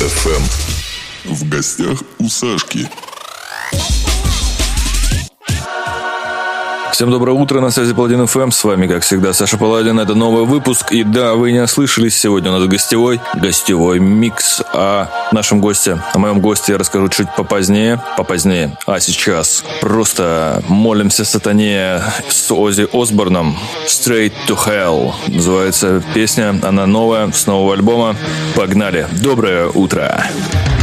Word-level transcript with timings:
FM. 0.00 0.42
В 1.26 1.48
гостях 1.50 2.02
у 2.18 2.28
Сашки. 2.30 2.88
Всем 7.00 7.10
доброе 7.10 7.32
утро, 7.32 7.60
на 7.60 7.70
связи 7.70 7.94
Паладин 7.94 8.26
ФМ, 8.26 8.50
с 8.50 8.62
вами, 8.62 8.86
как 8.86 9.02
всегда, 9.02 9.32
Саша 9.32 9.56
Паладин, 9.56 9.98
это 9.98 10.14
новый 10.14 10.44
выпуск, 10.44 10.92
и 10.92 11.02
да, 11.02 11.32
вы 11.32 11.50
не 11.50 11.62
ослышались, 11.62 12.14
сегодня 12.14 12.50
у 12.50 12.58
нас 12.58 12.68
гостевой, 12.68 13.18
гостевой 13.36 13.98
микс 13.98 14.60
о 14.74 15.06
нашем 15.32 15.62
госте, 15.62 15.98
о 16.12 16.18
моем 16.18 16.40
госте 16.40 16.72
я 16.72 16.78
расскажу 16.78 17.08
чуть 17.08 17.34
попозднее, 17.34 17.98
попозднее, 18.18 18.76
а 18.84 19.00
сейчас 19.00 19.64
просто 19.80 20.62
молимся 20.68 21.24
сатане 21.24 22.02
с 22.28 22.52
Ози 22.52 22.86
Осборном, 22.92 23.56
Straight 23.86 24.34
to 24.46 24.58
Hell, 24.66 25.14
называется 25.28 26.02
песня, 26.12 26.54
она 26.62 26.84
новая, 26.84 27.32
с 27.32 27.46
нового 27.46 27.72
альбома, 27.72 28.14
погнали, 28.54 29.06
доброе 29.22 29.68
утро! 29.68 30.22
defecate. 30.50 30.79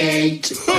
You 0.00 0.69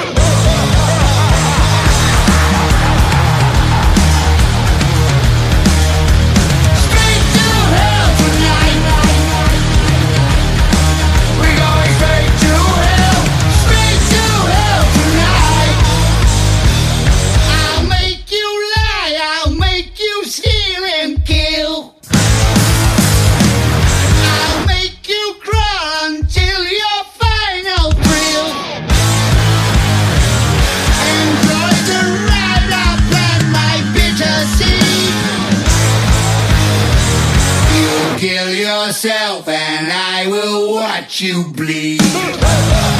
bleed. 42.09 42.90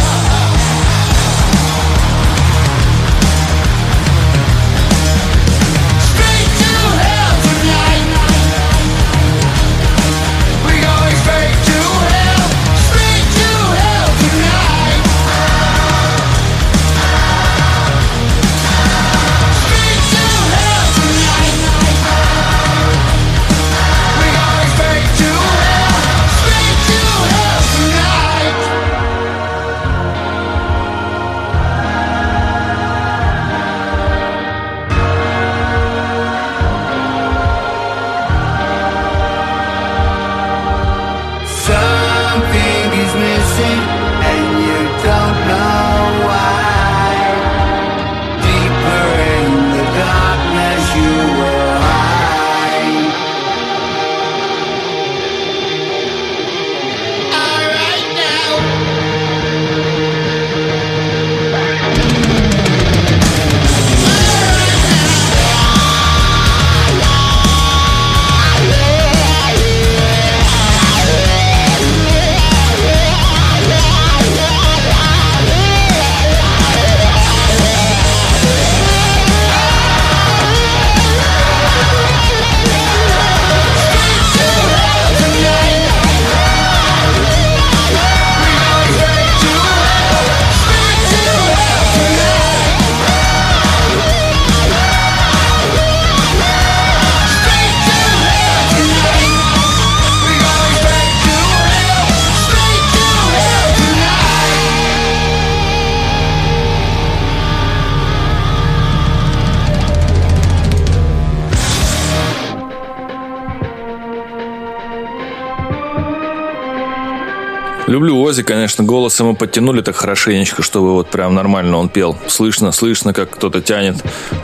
Люблю 117.87 118.19
Ози, 118.21 118.43
конечно, 118.43 118.83
голос 118.83 119.19
ему 119.19 119.35
подтянули 119.35 119.81
так 119.81 119.95
хорошенечко, 119.95 120.61
чтобы 120.61 120.93
вот 120.93 121.09
прям 121.09 121.33
нормально 121.33 121.77
он 121.77 121.89
пел. 121.89 122.17
Слышно, 122.27 122.71
слышно, 122.71 123.13
как 123.13 123.31
кто-то 123.31 123.61
тянет. 123.61 123.95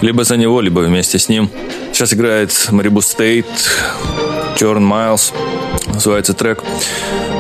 Либо 0.02 0.24
за 0.24 0.38
него, 0.38 0.60
либо 0.62 0.80
вместе 0.82 1.20
с 1.20 1.30
ним. 1.30 1.50
Сейчас 1.94 2.14
играет 2.14 2.52
Марибу 2.72 3.02
Стейт, 3.02 3.46
Черн 4.58 4.84
Майлз, 4.84 5.34
называется 5.88 6.34
трек. 6.34 6.64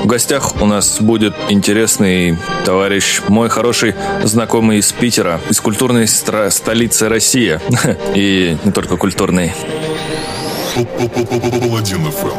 В 0.03 0.07
гостях 0.07 0.61
у 0.61 0.65
нас 0.65 1.01
будет 1.01 1.35
интересный 1.49 2.37
товарищ, 2.63 3.21
мой 3.27 3.49
хороший 3.49 3.95
знакомый 4.23 4.77
из 4.77 4.91
Питера, 4.91 5.41
из 5.49 5.59
культурной 5.59 6.07
столицы 6.07 7.09
России. 7.09 7.59
И 8.15 8.55
не 8.63 8.71
только 8.71 8.97
культурной. 8.97 9.53
Паладин 10.75 12.11
ФМ. 12.11 12.37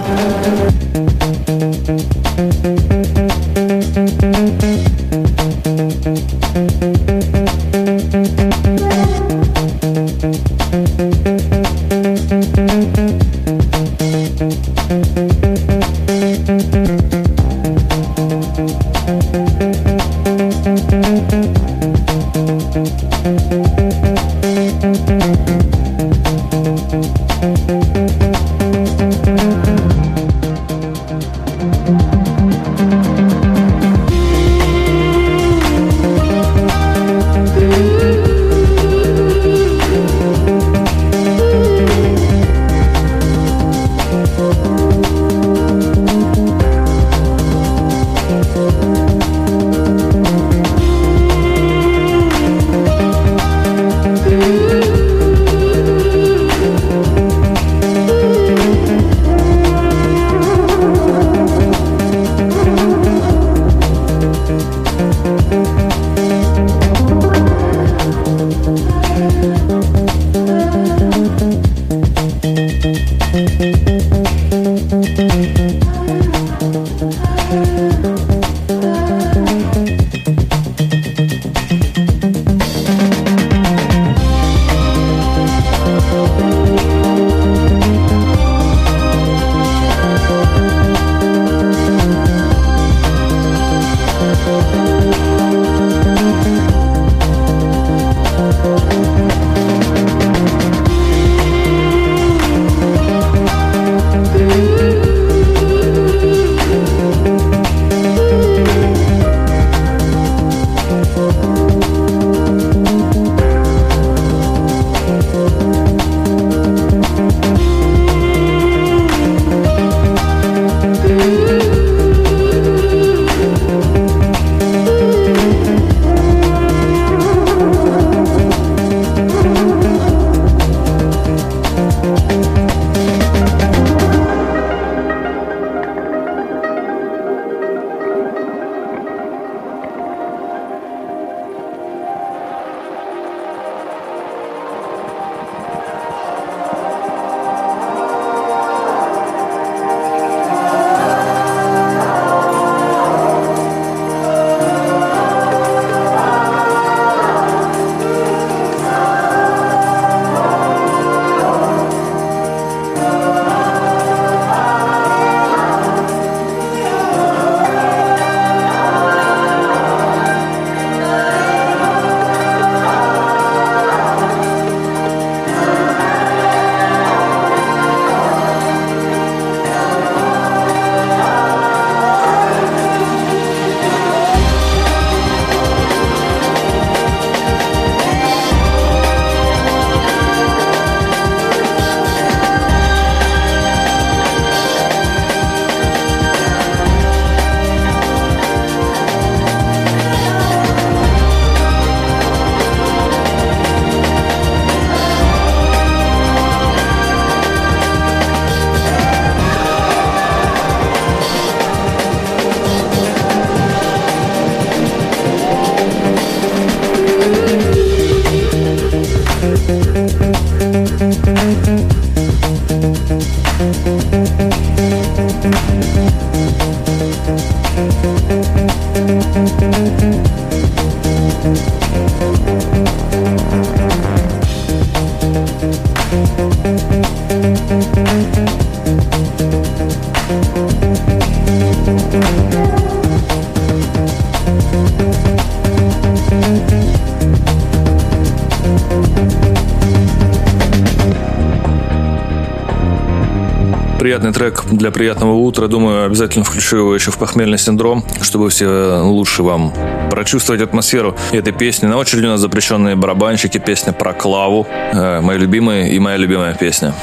Приятный 254.29 254.51
трек 254.51 254.65
для 254.79 254.91
приятного 254.91 255.33
утра. 255.33 255.69
Думаю, 255.69 256.05
обязательно 256.05 256.45
включу 256.45 256.77
его 256.77 256.95
еще 256.95 257.11
в 257.11 257.17
похмельный 257.17 257.57
синдром, 257.57 258.05
чтобы 258.21 258.51
все 258.51 259.01
лучше 259.03 259.43
вам 259.43 259.73
прочувствовать 260.11 260.61
атмосферу 260.61 261.17
этой 261.33 261.53
песни. 261.53 261.87
На 261.87 261.97
очереди 261.97 262.27
у 262.27 262.31
нас 262.31 262.41
запрещенные 262.41 262.95
барабанщики, 262.95 263.59
песня 263.59 263.93
про 263.95 264.13
Клаву, 264.13 264.67
э, 264.69 265.21
моя 265.23 265.39
любимая 265.39 265.89
и 265.89 265.99
моя 265.99 266.19
любимая 266.19 266.55
песня. 266.55 266.95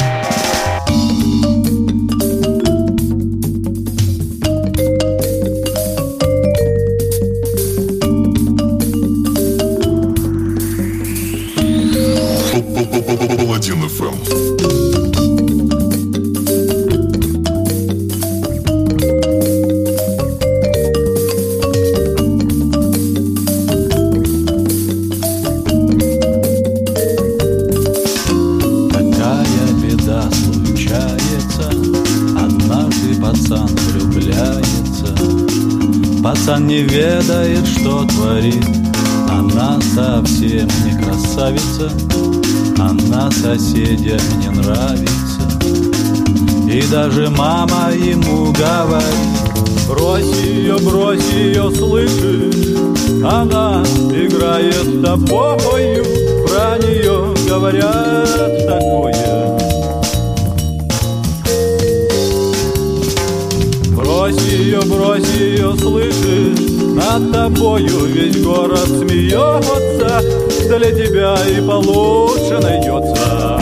Тобою 67.50 68.06
весь 68.06 68.44
город 68.44 68.88
смеется, 68.88 70.22
для 70.68 70.92
тебя 70.92 71.36
и 71.46 71.62
получше 71.62 72.60
найдется. 72.60 73.62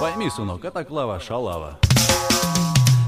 Пойми, 0.00 0.30
сынок, 0.34 0.64
это 0.64 0.82
Клава 0.84 1.20
Шалава. 1.20 1.78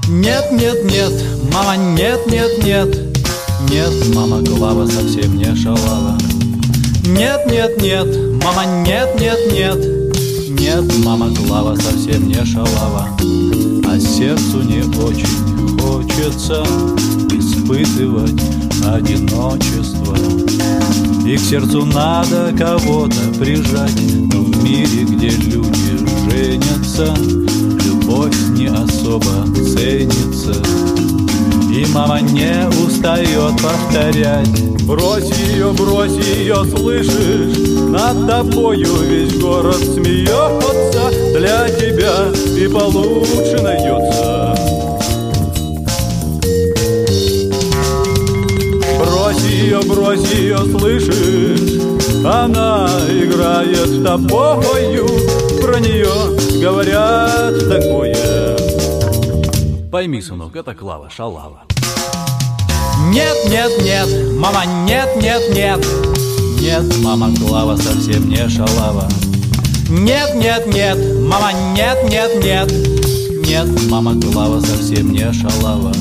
Нет, 0.07 0.51
нет, 0.51 0.83
нет, 0.85 1.13
мама, 1.51 1.77
нет, 1.77 2.27
нет, 2.27 2.63
нет. 2.63 2.95
Нет, 3.69 4.15
мама, 4.15 4.45
Клава 4.45 4.85
совсем 4.85 5.35
не 5.35 5.55
шалава. 5.55 6.17
Нет, 7.05 7.45
нет, 7.47 7.81
нет, 7.81 8.07
мама, 8.43 8.65
нет, 8.85 9.19
нет, 9.19 9.39
нет. 9.51 10.59
Нет, 10.59 11.05
мама, 11.05 11.33
Клава 11.35 11.75
совсем 11.75 12.27
не 12.27 12.45
шалава. 12.45 13.07
А 13.87 13.99
сердцу 13.99 14.61
не 14.61 14.81
очень 15.03 15.79
хочется 15.79 16.63
испытывать 17.31 18.68
одиночество. 18.85 20.15
И 21.25 21.37
к 21.37 21.39
сердцу 21.39 21.85
надо 21.85 22.53
кого-то 22.57 23.39
прижать, 23.39 24.01
но 24.33 24.41
в 24.41 24.63
мире, 24.63 25.03
где 25.03 25.29
люди 25.29 25.97
женятся, 26.29 27.13
любовь 27.85 28.35
не 28.51 28.67
особо 28.67 29.45
ценится. 29.55 30.55
И 31.71 31.85
мама 31.93 32.19
не 32.19 32.67
устает 32.83 33.53
повторять 33.61 34.69
Брось 34.89 35.29
ее, 35.37 35.71
брось 35.71 36.17
ее, 36.17 36.65
слышишь? 36.75 37.57
Над 37.89 38.27
тобою 38.27 38.87
весь 39.03 39.37
город 39.37 39.77
смеется 39.77 41.11
Для 41.37 41.69
тебя 41.69 42.31
и 42.57 42.67
получше 42.67 43.61
найдется 43.61 44.28
Ее, 49.59 49.81
брось 49.81 50.31
ее, 50.31 50.57
слышишь? 50.57 51.81
Она 52.25 52.87
играет 53.09 53.89
с 53.89 54.03
тобою 54.03 55.05
Про 55.61 55.79
нее 55.81 56.61
говорят 56.61 57.59
такое 57.67 58.57
Пойми, 59.91 60.21
сынок, 60.21 60.55
это 60.55 60.73
Клава 60.73 61.09
Шалава. 61.09 61.63
Нет, 63.07 63.35
нет, 63.49 63.71
нет, 63.83 64.07
мама, 64.37 64.65
нет, 64.85 65.09
нет, 65.17 65.41
нет. 65.53 65.85
Нет, 66.61 66.97
мама, 67.03 67.29
Клава 67.35 67.75
совсем 67.75 68.29
не 68.29 68.47
шалава. 68.47 69.09
Нет, 69.89 70.35
нет, 70.35 70.67
нет, 70.67 70.97
мама, 71.27 71.51
нет, 71.75 71.97
нет, 72.09 72.43
нет. 72.43 72.71
Нет, 73.45 73.67
мама, 73.89 74.15
Клава 74.21 74.61
совсем 74.61 75.11
не 75.11 75.33
шалава. 75.33 75.91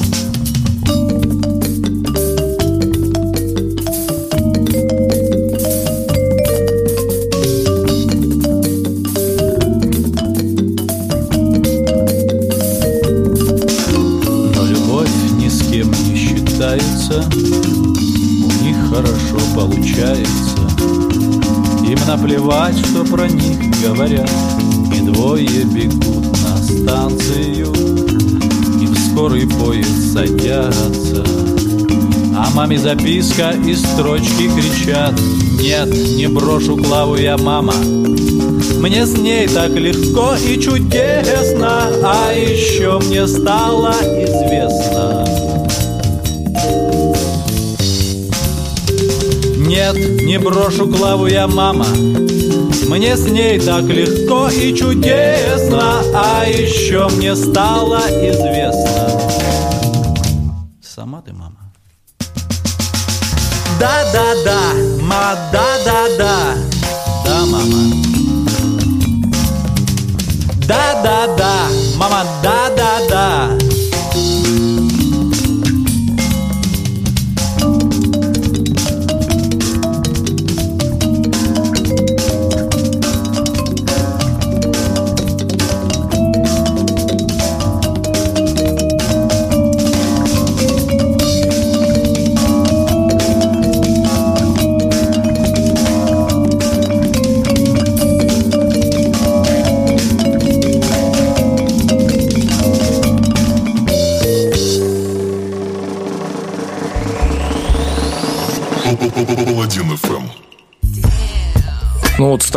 Про 23.19 23.27
них 23.27 23.59
говорят, 23.83 24.31
и 24.97 25.01
двое 25.01 25.65
бегут 25.65 26.25
на 26.41 26.57
станцию, 26.57 27.67
и 28.81 28.87
в 28.87 28.97
скорый 28.97 29.49
поезд 29.49 30.13
садятся. 30.13 31.25
А 32.37 32.49
маме 32.55 32.79
записка 32.79 33.57
и 33.67 33.75
строчки 33.75 34.49
кричат 34.55 35.15
Нет, 35.61 35.89
не 36.17 36.29
брошу 36.29 36.77
Клаву 36.77 37.17
я, 37.17 37.37
мама 37.37 37.75
Мне 38.79 39.05
с 39.05 39.19
ней 39.19 39.49
так 39.49 39.73
легко 39.73 40.35
и 40.37 40.61
чудесно 40.61 41.89
А 42.05 42.33
еще 42.33 43.01
мне 43.01 43.27
стало 43.27 43.93
известно. 44.13 45.27
Нет, 49.57 50.23
не 50.23 50.39
брошу 50.39 50.87
Клаву 50.87 51.27
я, 51.27 51.49
мама 51.49 51.87
Мне 52.89 53.17
с 53.17 53.29
ней 53.29 53.61
так 53.61 53.85
легко 53.85 54.49
и 54.49 54.75
чудесно 54.75 56.03
А 56.15 56.45
еще 56.47 57.07
мне 57.09 57.37
стало 57.37 58.01
известно. 58.09 59.21
Сама 60.83 61.21
ты, 61.21 61.33
мама. 61.35 61.73
Да-да-да, 63.79 64.73
ма, 65.03 65.37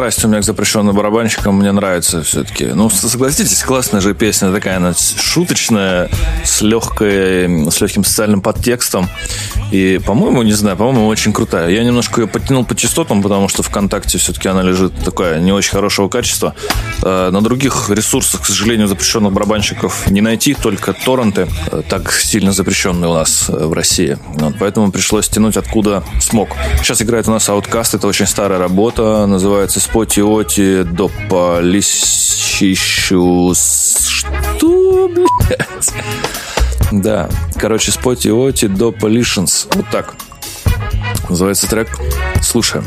страсть 0.01 0.25
у 0.25 0.27
меня 0.29 0.41
к 0.41 0.43
запрещенным 0.43 0.96
барабанщикам 0.96 1.58
мне 1.58 1.72
нравится 1.72 2.24
все-таки. 2.24 2.65
Ну, 2.65 2.89
согласитесь, 2.89 3.62
классная 3.62 4.01
же 4.01 4.15
песня 4.15 4.51
такая, 4.51 4.77
она 4.77 4.96
шуточная, 4.96 6.10
с 6.43 6.62
легкой, 6.62 7.70
с 7.70 7.79
легким 7.81 8.03
социальным 8.03 8.41
подтекстом. 8.41 9.08
И, 9.71 9.99
по-моему, 10.05 10.43
не 10.43 10.53
знаю, 10.53 10.77
по-моему, 10.77 11.07
очень 11.07 11.33
крутая. 11.33 11.69
Я 11.69 11.83
немножко 11.83 12.21
ее 12.21 12.27
подтянул 12.27 12.65
по 12.65 12.75
частотам, 12.75 13.21
потому 13.23 13.47
что 13.47 13.63
ВКонтакте 13.63 14.17
все-таки 14.17 14.49
она 14.49 14.61
лежит 14.63 14.93
такая 15.03 15.39
не 15.39 15.51
очень 15.53 15.71
хорошего 15.71 16.09
качества. 16.09 16.53
Э, 17.03 17.29
на 17.31 17.41
других 17.41 17.89
ресурсах, 17.89 18.41
к 18.41 18.45
сожалению, 18.45 18.87
запрещенных 18.87 19.31
барабанщиков 19.31 20.09
не 20.11 20.21
найти, 20.21 20.53
только 20.53 20.93
торренты, 20.93 21.47
э, 21.71 21.81
так 21.87 22.11
сильно 22.11 22.51
запрещенные 22.51 23.09
у 23.09 23.13
нас 23.13 23.45
э, 23.49 23.65
в 23.65 23.73
России. 23.73 24.17
Вот, 24.35 24.55
поэтому 24.59 24.91
пришлось 24.91 25.29
тянуть 25.29 25.55
откуда 25.55 26.03
смог. 26.19 26.49
Сейчас 26.79 27.01
играет 27.01 27.27
у 27.29 27.31
нас 27.31 27.47
Outcast, 27.47 27.95
это 27.95 28.07
очень 28.07 28.27
старая 28.27 28.59
работа, 28.59 29.25
называется 29.25 29.79
Споти 29.79 30.21
Оти 30.21 30.83
до 30.83 31.09
Полищищу... 31.29 32.41
Что, 33.55 35.07
блядь? 35.07 35.93
Да, 36.91 37.29
короче, 37.57 37.91
Споти 37.91 38.29
Оти 38.29 38.67
до 38.67 38.89
Pollutions. 38.89 39.67
Вот 39.75 39.86
так. 39.89 40.15
Называется 41.29 41.69
трек. 41.69 41.88
Слушаем. 42.41 42.86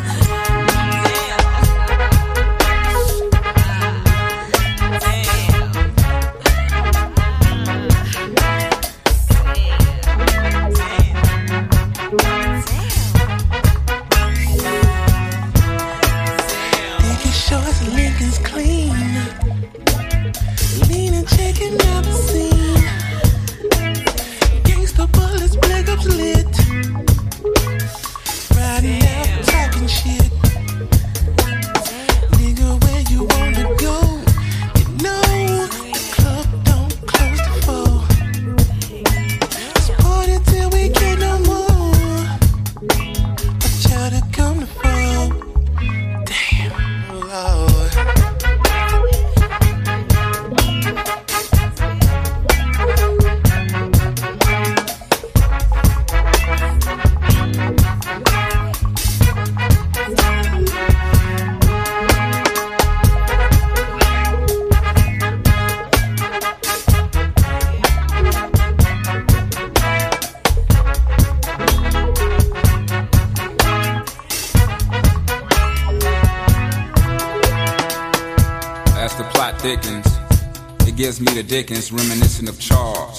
Dickens, 81.54 81.92
reminiscent 81.92 82.49
of 82.49 82.58
Charles. 82.58 83.16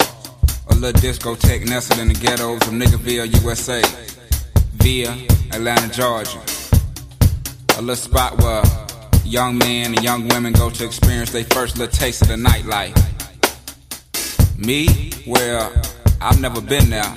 A 0.68 0.74
little 0.74 1.00
discotheque 1.00 1.66
nestled 1.66 2.00
in 2.00 2.08
the 2.08 2.14
ghettos 2.20 2.60
of 2.66 2.74
Niggerville, 2.74 3.32
USA, 3.40 3.80
via 4.74 5.12
Atlanta, 5.54 5.88
Georgia. 5.88 6.38
A 7.78 7.80
little 7.80 7.96
spot 7.96 8.36
where 8.42 8.62
young 9.24 9.56
men 9.56 9.94
and 9.94 10.04
young 10.04 10.28
women 10.28 10.52
go 10.52 10.68
to 10.68 10.84
experience 10.84 11.32
their 11.32 11.44
first 11.44 11.78
little 11.78 11.96
taste 11.96 12.20
of 12.20 12.28
the 12.28 12.34
nightlife. 12.34 12.94
Me? 14.58 15.12
Well, 15.26 15.72
I've 16.20 16.38
never 16.38 16.60
been 16.60 16.90
there. 16.90 17.16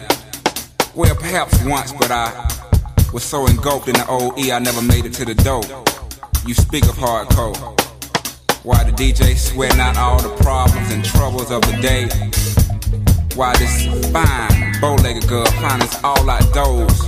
Well, 0.96 1.16
perhaps 1.16 1.62
once, 1.66 1.92
but 1.92 2.12
I 2.12 2.32
was 3.12 3.26
so 3.26 3.46
engulfed 3.46 3.90
in 3.90 3.96
the 3.96 4.06
OE 4.08 4.54
I 4.54 4.60
never 4.60 4.82
made 4.82 5.04
it 5.04 5.12
to 5.16 5.26
the 5.26 5.36
door. 5.36 5.64
You 6.48 6.54
speak 6.54 6.86
of 6.86 6.96
hardcore. 6.96 7.89
Why 8.64 8.84
the 8.84 8.92
DJ 8.92 9.38
sweating 9.38 9.80
out 9.80 9.98
all 9.98 10.22
the 10.22 10.36
problems 10.44 10.92
and 10.92 11.04
troubles 11.04 11.50
of 11.50 11.62
the 11.62 11.78
day? 11.82 12.10
Why 13.36 13.56
this 13.56 13.86
fine, 14.12 14.82
bow-legged 14.82 15.30
girl 15.30 15.46
finds 15.46 15.96
all 16.04 16.30
outdoors? 16.30 17.08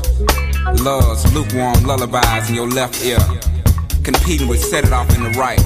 Loves 0.82 1.34
lukewarm 1.34 1.84
lullabies 1.84 2.50
in 2.50 2.56
your 2.56 2.70
left 2.70 3.04
ear, 3.04 3.20
competing 4.02 4.48
with 4.48 4.62
set 4.62 4.86
it 4.86 4.94
off 4.94 5.14
in 5.14 5.24
the 5.24 5.32
right. 5.32 5.62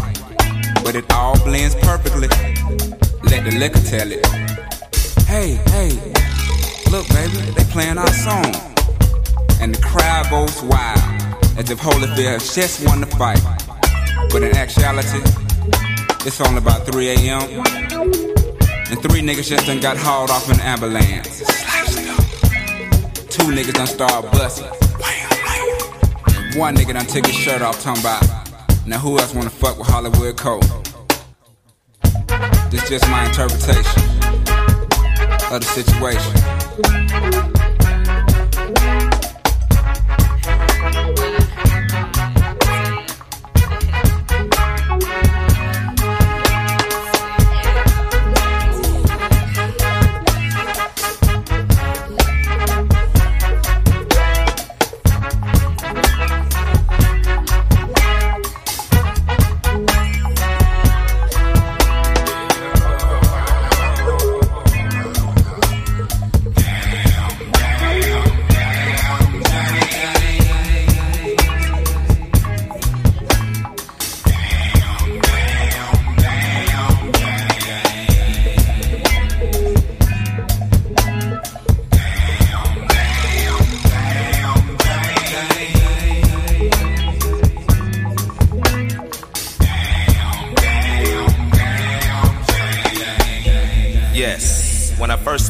But 0.83 0.95
it 0.95 1.05
all 1.13 1.37
blends 1.43 1.75
perfectly. 1.75 2.29
Let 3.29 3.45
the 3.45 3.55
liquor 3.55 3.81
tell 3.81 4.11
it. 4.11 4.25
Hey, 5.27 5.61
hey, 5.69 5.89
look, 6.89 7.07
baby, 7.09 7.51
they 7.51 7.63
playing 7.65 7.99
our 7.99 8.13
song, 8.13 8.55
and 9.61 9.75
the 9.75 9.81
crowd 9.83 10.31
goes 10.31 10.63
wild 10.63 10.97
as 11.59 11.69
if 11.69 11.79
Holyfield 11.79 12.39
has 12.39 12.55
just 12.55 12.83
won 12.87 13.01
the 13.01 13.07
fight. 13.07 13.41
But 14.31 14.41
in 14.41 14.55
actuality, 14.57 15.21
it's 16.25 16.41
only 16.41 16.57
about 16.57 16.87
3 16.87 17.09
a.m. 17.09 17.41
And 18.89 19.01
three 19.01 19.21
niggas 19.21 19.47
just 19.47 19.67
done 19.67 19.79
got 19.79 19.97
hauled 19.97 20.31
off 20.31 20.49
an 20.49 20.59
ambulance. 20.59 21.39
Two 23.29 23.51
niggas 23.51 23.73
done 23.73 23.87
started 23.87 24.31
busting. 24.31 24.65
And 26.35 26.55
one 26.55 26.75
nigga 26.75 26.93
done 26.93 27.05
took 27.05 27.27
his 27.27 27.35
shirt 27.35 27.61
off, 27.61 27.81
talking 27.81 28.01
about, 28.01 28.23
now 28.87 28.97
who 28.97 29.19
else 29.19 29.33
wanna 29.33 29.49
fuck 29.49 29.77
with 29.77 29.87
Hollywood 29.87 30.37
Cole? 30.37 30.61
This 32.69 32.89
just 32.89 33.07
my 33.09 33.25
interpretation 33.25 34.03
of 35.51 35.61
the 35.61 35.65
situation. 35.65 37.74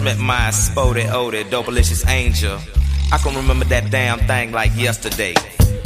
Met 0.05 0.19
my 0.19 0.51
spotted, 0.51 1.07
oded, 1.07 1.45
dopalicious 1.45 2.07
angel, 2.07 2.59
I 3.11 3.17
can 3.17 3.35
remember 3.35 3.65
that 3.65 3.89
damn 3.89 4.19
thing 4.19 4.51
like 4.51 4.69
yesterday. 4.75 5.33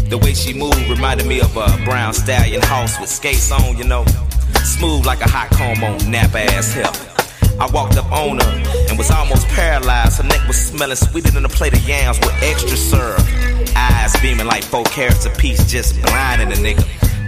The 0.10 0.18
way 0.18 0.34
she 0.34 0.54
moved 0.54 0.90
reminded 0.90 1.26
me 1.26 1.40
of 1.40 1.56
a 1.56 1.68
brown 1.86 2.14
stallion 2.14 2.62
horse 2.66 3.00
with 3.00 3.10
skates 3.10 3.50
on, 3.50 3.78
you 3.78 3.86
know, 3.86 4.04
smooth 4.66 5.06
like 5.06 5.22
a 5.22 5.30
hot 5.30 5.50
comb 5.52 5.82
on 5.86 6.12
nap 6.12 6.36
ass 6.36 6.74
hip. 6.74 6.92
I 7.62 7.72
walked 7.72 7.96
up 7.96 8.12
on 8.12 8.40
her 8.40 8.88
and 8.90 8.98
was 8.98 9.10
almost 9.10 9.48
paralyzed. 9.48 10.18
Her 10.18 10.28
neck 10.28 10.46
was 10.48 10.58
smelling 10.58 10.98
sweeter 10.98 11.32
than 11.32 11.46
a 11.46 11.50
plate 11.50 11.72
of 11.72 11.88
yams 11.88 12.20
with 12.20 12.36
extra 12.44 12.76
syrup. 12.76 13.24
Eyes 13.74 14.20
beaming 14.22 14.48
like 14.48 14.66
four 14.66 14.84
carats 14.84 15.26
apiece, 15.28 15.66
just 15.66 15.96
blinding 16.02 16.52
a 16.52 16.60
nigga. 16.60 16.84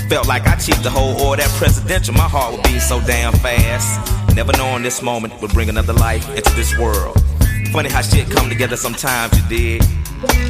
Felt 0.10 0.28
like 0.28 0.46
I 0.46 0.58
cheated 0.58 0.84
the 0.84 0.90
whole 0.90 1.16
order 1.22 1.44
that 1.44 1.52
presidential. 1.52 2.14
My 2.16 2.28
heart 2.28 2.52
would 2.52 2.64
beat 2.64 2.82
so 2.82 3.00
damn 3.00 3.32
fast. 3.32 4.21
Never 4.36 4.54
knowing 4.54 4.84
this 4.84 5.02
moment 5.02 5.42
would 5.42 5.52
bring 5.52 5.70
another 5.70 5.94
life 5.94 6.28
into 6.36 6.54
this 6.56 6.78
world. 6.78 7.22
Funny 7.72 7.90
how 7.90 8.02
shit 8.02 8.30
come 8.30 8.50
together 8.50 8.78
sometimes 8.78 9.38
you 9.38 9.48
did. 9.50 9.84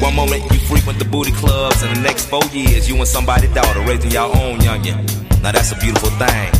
One 0.00 0.14
moment 0.14 0.42
you 0.52 0.58
frequent 0.60 0.98
the 0.98 1.04
booty 1.04 1.32
clubs, 1.32 1.82
and 1.82 1.96
the 1.96 2.00
next 2.00 2.26
four 2.26 2.44
years 2.52 2.88
you 2.88 2.96
and 2.96 3.08
somebody's 3.08 3.52
daughter 3.54 3.80
raising 3.80 4.10
your 4.10 4.26
own 4.36 4.58
youngin'. 4.60 5.42
Now 5.42 5.52
that's 5.52 5.72
a 5.72 5.76
beautiful 5.76 6.10
thing. 6.10 6.52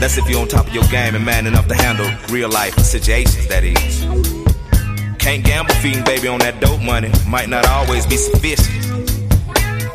That's 0.00 0.16
if 0.16 0.28
you're 0.30 0.40
on 0.40 0.48
top 0.48 0.68
of 0.68 0.74
your 0.74 0.84
game 0.84 1.14
and 1.14 1.24
man 1.24 1.46
enough 1.46 1.66
to 1.68 1.74
handle 1.74 2.08
real 2.30 2.48
life 2.48 2.78
situations, 2.78 3.46
that 3.48 3.64
is. 3.64 4.04
Can't 5.18 5.44
gamble 5.44 5.74
feeding 5.76 6.04
baby 6.04 6.28
on 6.28 6.38
that 6.38 6.60
dope 6.60 6.80
money. 6.80 7.10
Might 7.26 7.48
not 7.48 7.66
always 7.66 8.06
be 8.06 8.16
sufficient. 8.16 8.76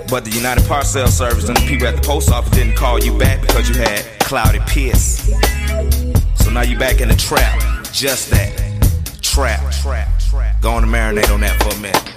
But 0.09 0.25
the 0.25 0.31
United 0.31 0.67
Parcel 0.67 1.07
Service 1.07 1.47
and 1.47 1.55
the 1.55 1.65
people 1.65 1.87
at 1.87 1.95
the 1.95 2.01
post 2.01 2.29
office 2.31 2.51
didn't 2.51 2.75
call 2.75 2.99
you 2.99 3.17
back 3.17 3.39
because 3.39 3.69
you 3.69 3.75
had 3.75 4.03
cloudy 4.19 4.59
piss. 4.67 5.31
Now 6.53 6.63
you 6.63 6.77
back 6.77 6.99
in 6.99 7.07
the 7.07 7.15
trap. 7.15 7.61
Just 7.93 8.29
that. 8.31 8.51
Trap. 9.21 9.61
Go 10.61 10.71
on 10.71 10.83
and 10.83 10.93
marinate 10.93 11.33
on 11.33 11.39
that 11.39 11.63
for 11.63 11.69
a 11.69 11.79
minute. 11.79 12.11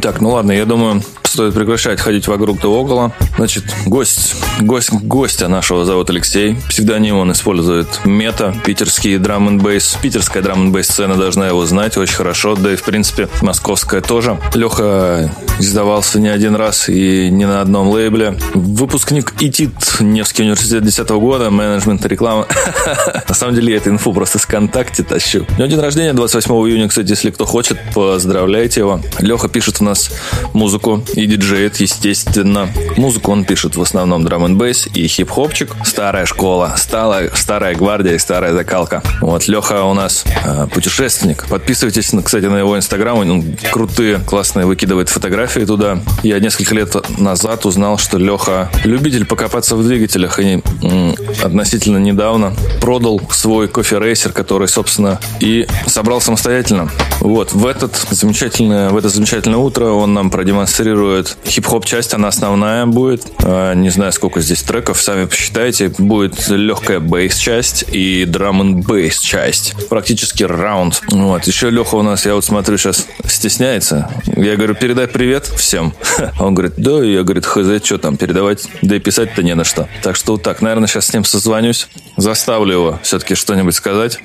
Так, 0.00 0.20
ну 0.20 0.30
ладно, 0.30 0.52
я 0.52 0.64
думаю, 0.64 1.02
стоит 1.24 1.54
прекращать 1.54 2.00
ходить 2.00 2.26
вокруг 2.26 2.60
да 2.60 2.68
около. 2.68 3.12
Значит, 3.36 3.64
гость, 3.86 4.34
гость, 4.60 4.90
гостя 4.92 5.48
нашего 5.48 5.84
зовут 5.84 6.10
Алексей. 6.10 6.56
Псевдоним 6.68 7.18
он 7.18 7.32
использует 7.32 7.86
Мета, 8.04 8.54
питерский 8.64 9.18
драм 9.18 9.46
н 9.46 9.58
бейс. 9.58 9.96
Питерская 10.02 10.42
драм 10.42 10.60
н 10.60 10.72
бейс 10.72 10.88
сцена 10.88 11.14
должна 11.16 11.46
его 11.46 11.64
знать 11.66 11.96
очень 11.96 12.16
хорошо, 12.16 12.56
да 12.56 12.72
и 12.72 12.76
в 12.76 12.82
принципе 12.82 13.28
московская 13.42 14.00
тоже. 14.00 14.38
Леха 14.54 15.30
издавался 15.60 16.18
не 16.18 16.28
один 16.28 16.56
раз 16.56 16.88
и 16.88 17.30
не 17.30 17.46
на 17.46 17.60
одном 17.60 17.88
лейбле. 17.88 18.36
Выпускник 18.54 19.34
ИТИТ, 19.40 20.00
Невский 20.00 20.42
университет 20.42 20.82
10 20.82 21.08
года, 21.10 21.50
менеджмент 21.50 22.04
и 22.04 22.08
реклама. 22.08 22.46
На 23.28 23.34
самом 23.34 23.54
деле 23.54 23.72
я 23.72 23.76
эту 23.76 23.90
инфу 23.90 24.12
просто 24.12 24.38
с 24.38 24.42
ВКонтакте 24.42 25.04
тащу. 25.04 25.46
У 25.48 25.52
него 25.58 25.66
день 25.66 25.80
рождения 25.80 26.12
28 26.12 26.50
июня, 26.52 26.88
кстати, 26.88 27.10
если 27.10 27.30
кто 27.30 27.44
хочет, 27.44 27.78
поздравляйте 27.94 28.80
его. 28.80 29.00
Леха 29.20 29.48
пишет 29.48 29.76
у 29.80 29.84
нас 29.90 30.10
музыку 30.52 31.02
и 31.14 31.26
диджеет, 31.26 31.76
естественно. 31.76 32.68
Музыку 32.96 33.32
он 33.32 33.44
пишет 33.44 33.76
в 33.76 33.82
основном 33.82 34.24
драм 34.24 34.44
н 34.44 34.56
бейс 34.56 34.88
и 34.94 35.06
хип-хопчик. 35.06 35.74
Старая 35.84 36.26
школа, 36.26 36.74
старая, 36.76 37.30
старая 37.34 37.74
гвардия 37.74 38.14
и 38.14 38.18
старая 38.18 38.52
закалка. 38.52 39.02
Вот, 39.20 39.48
Леха 39.48 39.84
у 39.84 39.94
нас 39.94 40.24
э, 40.44 40.66
путешественник. 40.72 41.46
Подписывайтесь, 41.48 42.10
кстати, 42.24 42.46
на 42.46 42.56
его 42.56 42.76
инстаграм. 42.76 43.18
Он 43.18 43.56
крутые, 43.72 44.18
классные 44.18 44.66
выкидывает 44.66 45.08
фотографии 45.08 45.60
туда. 45.60 46.00
Я 46.22 46.40
несколько 46.40 46.74
лет 46.74 46.94
назад 47.18 47.66
узнал, 47.66 47.98
что 47.98 48.18
Леха 48.18 48.70
любитель 48.84 49.26
покопаться 49.26 49.76
в 49.76 49.86
двигателях 49.86 50.38
и 50.38 50.62
м, 50.82 51.14
относительно 51.42 51.98
недавно 51.98 52.54
продал 52.80 53.20
свой 53.30 53.68
кофе-рейсер, 53.68 54.32
который, 54.32 54.68
собственно, 54.68 55.18
и 55.40 55.66
собрал 55.86 56.20
самостоятельно. 56.20 56.90
Вот, 57.20 57.52
в, 57.52 57.66
этот 57.66 57.96
замечательное, 58.10 58.90
в 58.90 58.96
это 58.96 59.08
замечательное 59.08 59.58
утро 59.58 59.79
он 59.84 60.14
нам 60.14 60.30
продемонстрирует 60.30 61.36
хип-хоп 61.46 61.84
часть, 61.84 62.14
она 62.14 62.28
основная 62.28 62.86
будет. 62.86 63.26
А, 63.42 63.74
Не 63.74 63.90
знаю, 63.90 64.12
сколько 64.12 64.40
здесь 64.40 64.62
треков, 64.62 65.00
сами 65.00 65.26
посчитайте. 65.26 65.92
Будет 65.98 66.48
легкая 66.48 67.00
бейс-часть 67.00 67.84
и 67.92 68.24
драм 68.24 68.60
н 68.60 68.80
бейс 68.80 69.18
часть. 69.18 69.74
Практически 69.88 70.44
раунд. 70.44 71.02
Вот, 71.10 71.44
еще 71.44 71.70
Леха 71.70 71.96
у 71.96 72.02
нас, 72.02 72.26
я 72.26 72.34
вот 72.34 72.44
смотрю, 72.44 72.76
сейчас 72.78 73.06
стесняется. 73.26 74.10
Я 74.36 74.56
говорю, 74.56 74.74
передай 74.74 75.06
привет 75.06 75.46
всем. 75.46 75.94
Он 76.40 76.54
говорит, 76.54 76.74
да, 76.76 77.02
я, 77.02 77.22
говорит, 77.22 77.46
хз, 77.46 77.84
что 77.84 77.98
там 77.98 78.16
передавать, 78.16 78.66
да 78.82 78.96
и 78.96 78.98
писать-то 78.98 79.42
не 79.42 79.54
на 79.54 79.64
что. 79.64 79.88
Так 80.02 80.16
что 80.16 80.32
вот 80.32 80.42
так, 80.42 80.62
наверное, 80.62 80.88
сейчас 80.88 81.06
с 81.06 81.12
ним 81.12 81.24
созвонюсь, 81.24 81.88
заставлю 82.16 82.72
его 82.72 82.98
все-таки 83.02 83.34
что-нибудь 83.34 83.74
сказать. 83.74 84.18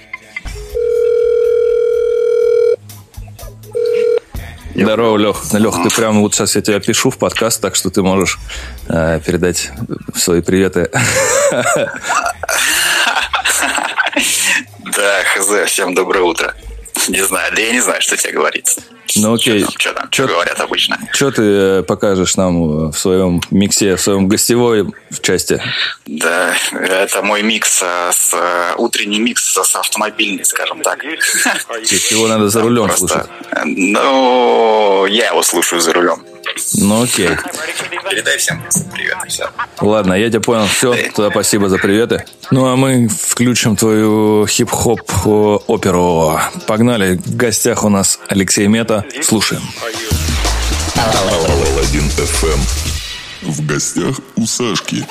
Здорово, 4.76 5.18
Лех. 5.18 5.38
Лех, 5.54 5.76
ты 5.84 5.96
прямо 5.96 6.20
вот 6.20 6.36
сейчас 6.36 6.56
я 6.56 6.62
тебя 6.62 6.80
пишу 6.80 7.10
в 7.10 7.18
подкаст, 7.18 7.62
так 7.62 7.76
что 7.76 7.90
ты 7.90 8.02
можешь 8.02 8.38
э, 8.90 9.22
передать 9.26 9.72
свои 10.14 10.42
приветы. 10.42 10.90
Да, 14.96 15.24
хз, 15.26 15.70
всем 15.70 15.94
доброе 15.94 16.22
утро. 16.22 16.54
Не 17.08 17.22
знаю, 17.24 17.54
да 17.56 17.62
я 17.62 17.72
не 17.72 17.80
знаю, 17.82 18.02
что 18.02 18.18
тебе 18.18 18.34
говорится. 18.34 18.82
Ну 19.18 19.34
окей. 19.36 19.60
Что 19.60 19.68
там, 19.70 19.80
что 19.80 19.94
там, 19.94 20.10
Чё- 20.10 20.24
что 20.24 20.34
говорят 20.34 20.60
обычно? 20.60 21.00
Что 21.14 21.32
ты 21.32 21.42
э, 21.44 21.84
покажешь 21.84 22.36
нам 22.38 22.90
в 22.92 22.98
своем 22.98 23.42
миксе, 23.52 23.96
в 23.96 24.02
своем 24.02 24.28
гостевой 24.28 24.88
части? 25.22 25.62
Да, 26.06 26.54
это 26.72 27.22
мой 27.22 27.42
микс 27.44 27.82
э, 27.84 28.10
с 28.12 28.34
э, 28.34 28.74
утренний 28.78 29.20
микс 29.20 29.44
с 29.54 29.76
автомобильный, 29.76 30.44
скажем 30.46 30.82
так. 30.82 31.04
Его 31.04 32.28
надо 32.28 32.50
за 32.50 32.62
рулем 32.62 32.90
слушать. 32.96 33.28
э, 33.52 33.62
Ну, 33.66 35.06
я 35.06 35.28
его 35.28 35.44
слушаю 35.44 35.82
за 35.82 35.94
рулем. 35.94 36.24
Ну 36.78 37.04
окей. 37.04 37.30
Передай 38.10 38.38
всем 38.38 38.64
привет 38.94 39.18
и 39.26 39.30
все. 39.30 39.50
Ладно, 39.82 40.14
я 40.14 40.30
тебя 40.30 40.42
понял. 40.42 40.68
Все, 40.68 40.94
тогда 41.16 41.32
спасибо 41.32 41.70
за 41.70 41.78
приветы. 41.78 42.26
Ну, 42.52 42.66
а 42.68 42.76
мы 42.76 43.08
включим 43.08 43.76
твою 43.76 44.46
хип-хоп 44.48 45.02
э, 45.26 45.30
оперу. 45.68 46.40
Погнали. 46.68 47.18
В 47.18 47.36
гостях 47.36 47.84
у 47.84 47.90
нас 47.90 48.20
Алексей 48.28 48.68
Мета. 48.68 49.06
Слушаем. 49.24 49.64
Паладин 50.96 52.08
FM. 52.18 52.60
В 53.44 53.66
гостях 53.66 54.16
у 54.36 54.46
Сашки. 54.46 55.06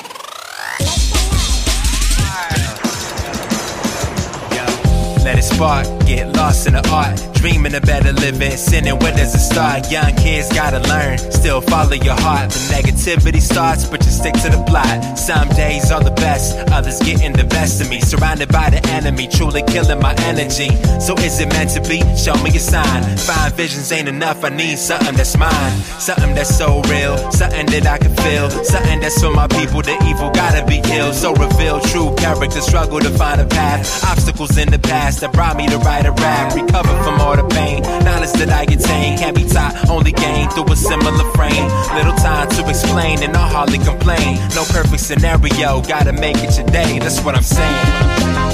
Let 5.23 5.37
it 5.39 5.43
spark, 5.43 5.87
get 6.05 6.35
lost 6.35 6.67
in 6.67 6.73
the 6.73 6.87
art. 6.91 7.34
Dreaming 7.45 7.75
of 7.75 7.83
better 7.83 8.11
living, 8.11 8.57
sinning 8.57 8.97
where 8.97 9.15
does 9.15 9.35
it 9.35 9.53
start? 9.53 9.91
Young 9.91 10.15
kids 10.15 10.51
gotta 10.51 10.79
learn, 10.89 11.19
still 11.19 11.61
follow 11.61 11.93
your 11.93 12.19
heart. 12.19 12.49
The 12.49 12.73
negativity 12.73 13.39
starts, 13.39 13.85
but 13.85 14.03
you 14.03 14.09
stick 14.09 14.33
to 14.41 14.49
the 14.49 14.63
plot. 14.65 15.15
Some 15.15 15.47
days 15.49 15.91
are 15.91 16.03
the 16.03 16.09
best, 16.09 16.57
others 16.71 16.99
getting 17.03 17.33
the 17.33 17.43
best 17.43 17.79
of 17.81 17.87
me. 17.87 18.01
Surrounded 18.01 18.49
by 18.49 18.71
the 18.71 18.81
enemy, 18.89 19.27
truly 19.27 19.61
killing 19.61 20.01
my 20.01 20.15
energy. 20.25 20.69
So 20.99 21.13
is 21.21 21.39
it 21.39 21.49
meant 21.49 21.69
to 21.77 21.81
be? 21.87 22.01
Show 22.17 22.33
me 22.41 22.49
a 22.49 22.59
sign. 22.59 23.03
Find 23.15 23.53
visions 23.53 23.91
ain't 23.91 24.09
enough, 24.09 24.43
I 24.43 24.49
need 24.49 24.79
something 24.79 25.13
that's 25.13 25.37
mine. 25.37 25.73
Something 26.01 26.33
that's 26.33 26.57
so 26.57 26.81
real, 26.89 27.15
something 27.29 27.67
that 27.67 27.85
I 27.85 27.99
can 27.99 28.15
feel. 28.25 28.49
Something 28.65 29.01
that's 29.01 29.21
for 29.21 29.29
my 29.29 29.45
people, 29.49 29.83
the 29.83 29.93
evil 30.09 30.31
gotta 30.31 30.65
be 30.65 30.81
killed. 30.81 31.13
So 31.13 31.35
reveal 31.35 31.79
true 31.93 32.09
character, 32.15 32.61
struggle 32.61 33.01
to 33.01 33.11
find 33.11 33.39
a 33.39 33.45
path. 33.45 34.03
Obstacles 34.03 34.57
in 34.57 34.71
the 34.71 34.79
past 34.79 35.21
that 35.21 35.31
brought 35.31 35.57
me 35.57 35.67
to 35.67 35.77
write 35.85 36.07
a 36.07 36.11
rap. 36.11 36.55
Recover 36.55 37.03
from 37.03 37.21
all 37.21 37.34
the 37.35 37.47
pain, 37.55 37.81
knowledge 38.03 38.33
that 38.33 38.49
I 38.49 38.63
attain 38.63 39.17
can't 39.17 39.35
be 39.35 39.43
taught, 39.43 39.89
only 39.89 40.11
gained 40.11 40.53
through 40.53 40.71
a 40.71 40.75
similar 40.75 41.25
frame. 41.33 41.67
Little 41.95 42.15
time 42.15 42.49
to 42.49 42.69
explain, 42.69 43.23
and 43.23 43.35
I 43.35 43.47
hardly 43.49 43.79
complain. 43.79 44.35
No 44.55 44.63
perfect 44.65 45.01
scenario, 45.01 45.81
gotta 45.81 46.13
make 46.13 46.37
it 46.37 46.51
today. 46.51 46.99
That's 46.99 47.21
what 47.21 47.35
I'm 47.35 47.43
saying. 47.43 48.44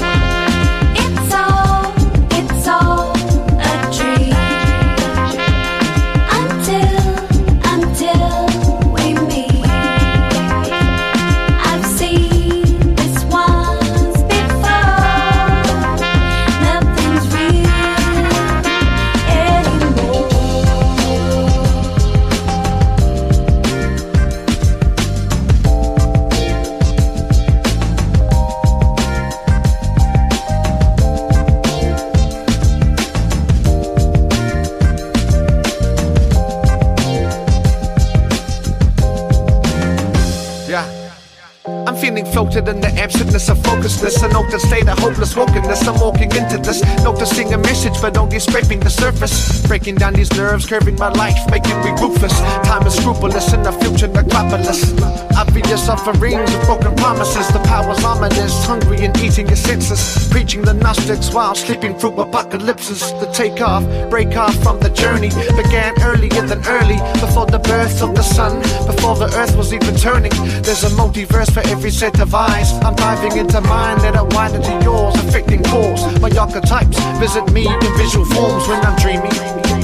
Floated 42.52 42.74
in 42.74 42.80
the 42.80 43.00
absentness 43.00 43.48
of 43.48 43.58
focusness. 43.58 44.22
I 44.22 44.28
note 44.28 44.50
the 44.50 44.58
state 44.58 44.88
of 44.88 44.98
hopeless 44.98 45.34
wokenness. 45.34 45.88
I'm 45.88 45.98
walking 46.00 46.30
into 46.32 46.58
this, 46.58 46.82
noticing 47.02 47.52
a 47.54 47.58
message, 47.58 47.94
but 48.00 48.16
only 48.16 48.38
scraping 48.38 48.80
the 48.80 48.90
surface. 48.90 49.66
Breaking 49.66 49.94
down 49.94 50.12
these 50.14 50.30
nerves, 50.32 50.66
curving 50.66 50.96
my 50.96 51.08
life, 51.08 51.38
making 51.50 51.78
me 51.80 51.90
ruthless. 52.00 52.38
Time 52.68 52.86
is 52.86 52.94
scrupulous 52.94 53.52
in 53.52 53.62
the 53.62 53.72
future 53.72 54.08
necropolis. 54.08 54.92
Obvious 55.36 55.88
offerings 55.88 56.54
of 56.54 56.62
broken 56.66 56.94
promises. 56.96 57.48
The 57.48 57.60
power's 57.60 58.04
ominous, 58.04 58.64
hungry 58.66 59.04
and 59.06 59.16
eating 59.18 59.46
your 59.46 59.56
senses. 59.56 60.28
Preaching 60.30 60.62
the 60.62 60.74
Gnostics 60.74 61.32
while 61.32 61.54
sleeping 61.54 61.98
through 61.98 62.20
apocalypses. 62.20 63.00
The 63.20 63.30
takeoff, 63.32 63.84
break 64.10 64.36
off 64.36 64.54
from 64.62 64.78
the 64.80 64.90
journey 64.90 65.30
began 65.56 65.94
earlier 66.02 66.42
than 66.46 66.60
early, 66.66 66.98
before 67.20 67.46
the 67.46 67.58
birth 67.58 68.02
of 68.02 68.14
the 68.14 68.22
sun, 68.22 68.60
before 68.86 69.16
the 69.16 69.30
earth 69.36 69.56
was 69.56 69.72
even 69.72 69.94
turning. 69.96 70.32
There's 70.62 70.84
a 70.84 70.90
multiverse 70.90 71.52
for 71.52 71.60
every 71.68 71.90
set 71.90 72.18
like 72.18 72.32
I'm 72.42 72.94
diving 72.96 73.38
into 73.38 73.60
mine 73.60 73.98
that 73.98 74.16
are 74.16 74.26
wind 74.26 74.56
into 74.56 74.84
yours, 74.84 75.14
affecting 75.16 75.62
cause. 75.62 76.20
My 76.20 76.30
archetypes 76.36 76.98
visit 77.20 77.52
me 77.52 77.66
in 77.66 77.96
visual 77.96 78.24
forms 78.26 78.66
when 78.66 78.84
I'm 78.84 78.98
dreaming. 78.98 79.32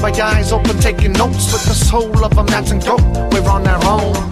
My 0.01 0.11
eyes 0.11 0.51
open, 0.51 0.77
taking 0.79 1.13
notes 1.13 1.51
with 1.53 1.63
the 1.65 1.73
soul 1.73 2.23
of 2.23 2.37
a 2.37 2.43
mountain 2.43 2.79
goat. 2.79 3.01
We're 3.31 3.49
on 3.49 3.65
our 3.65 3.83
own. 3.85 4.28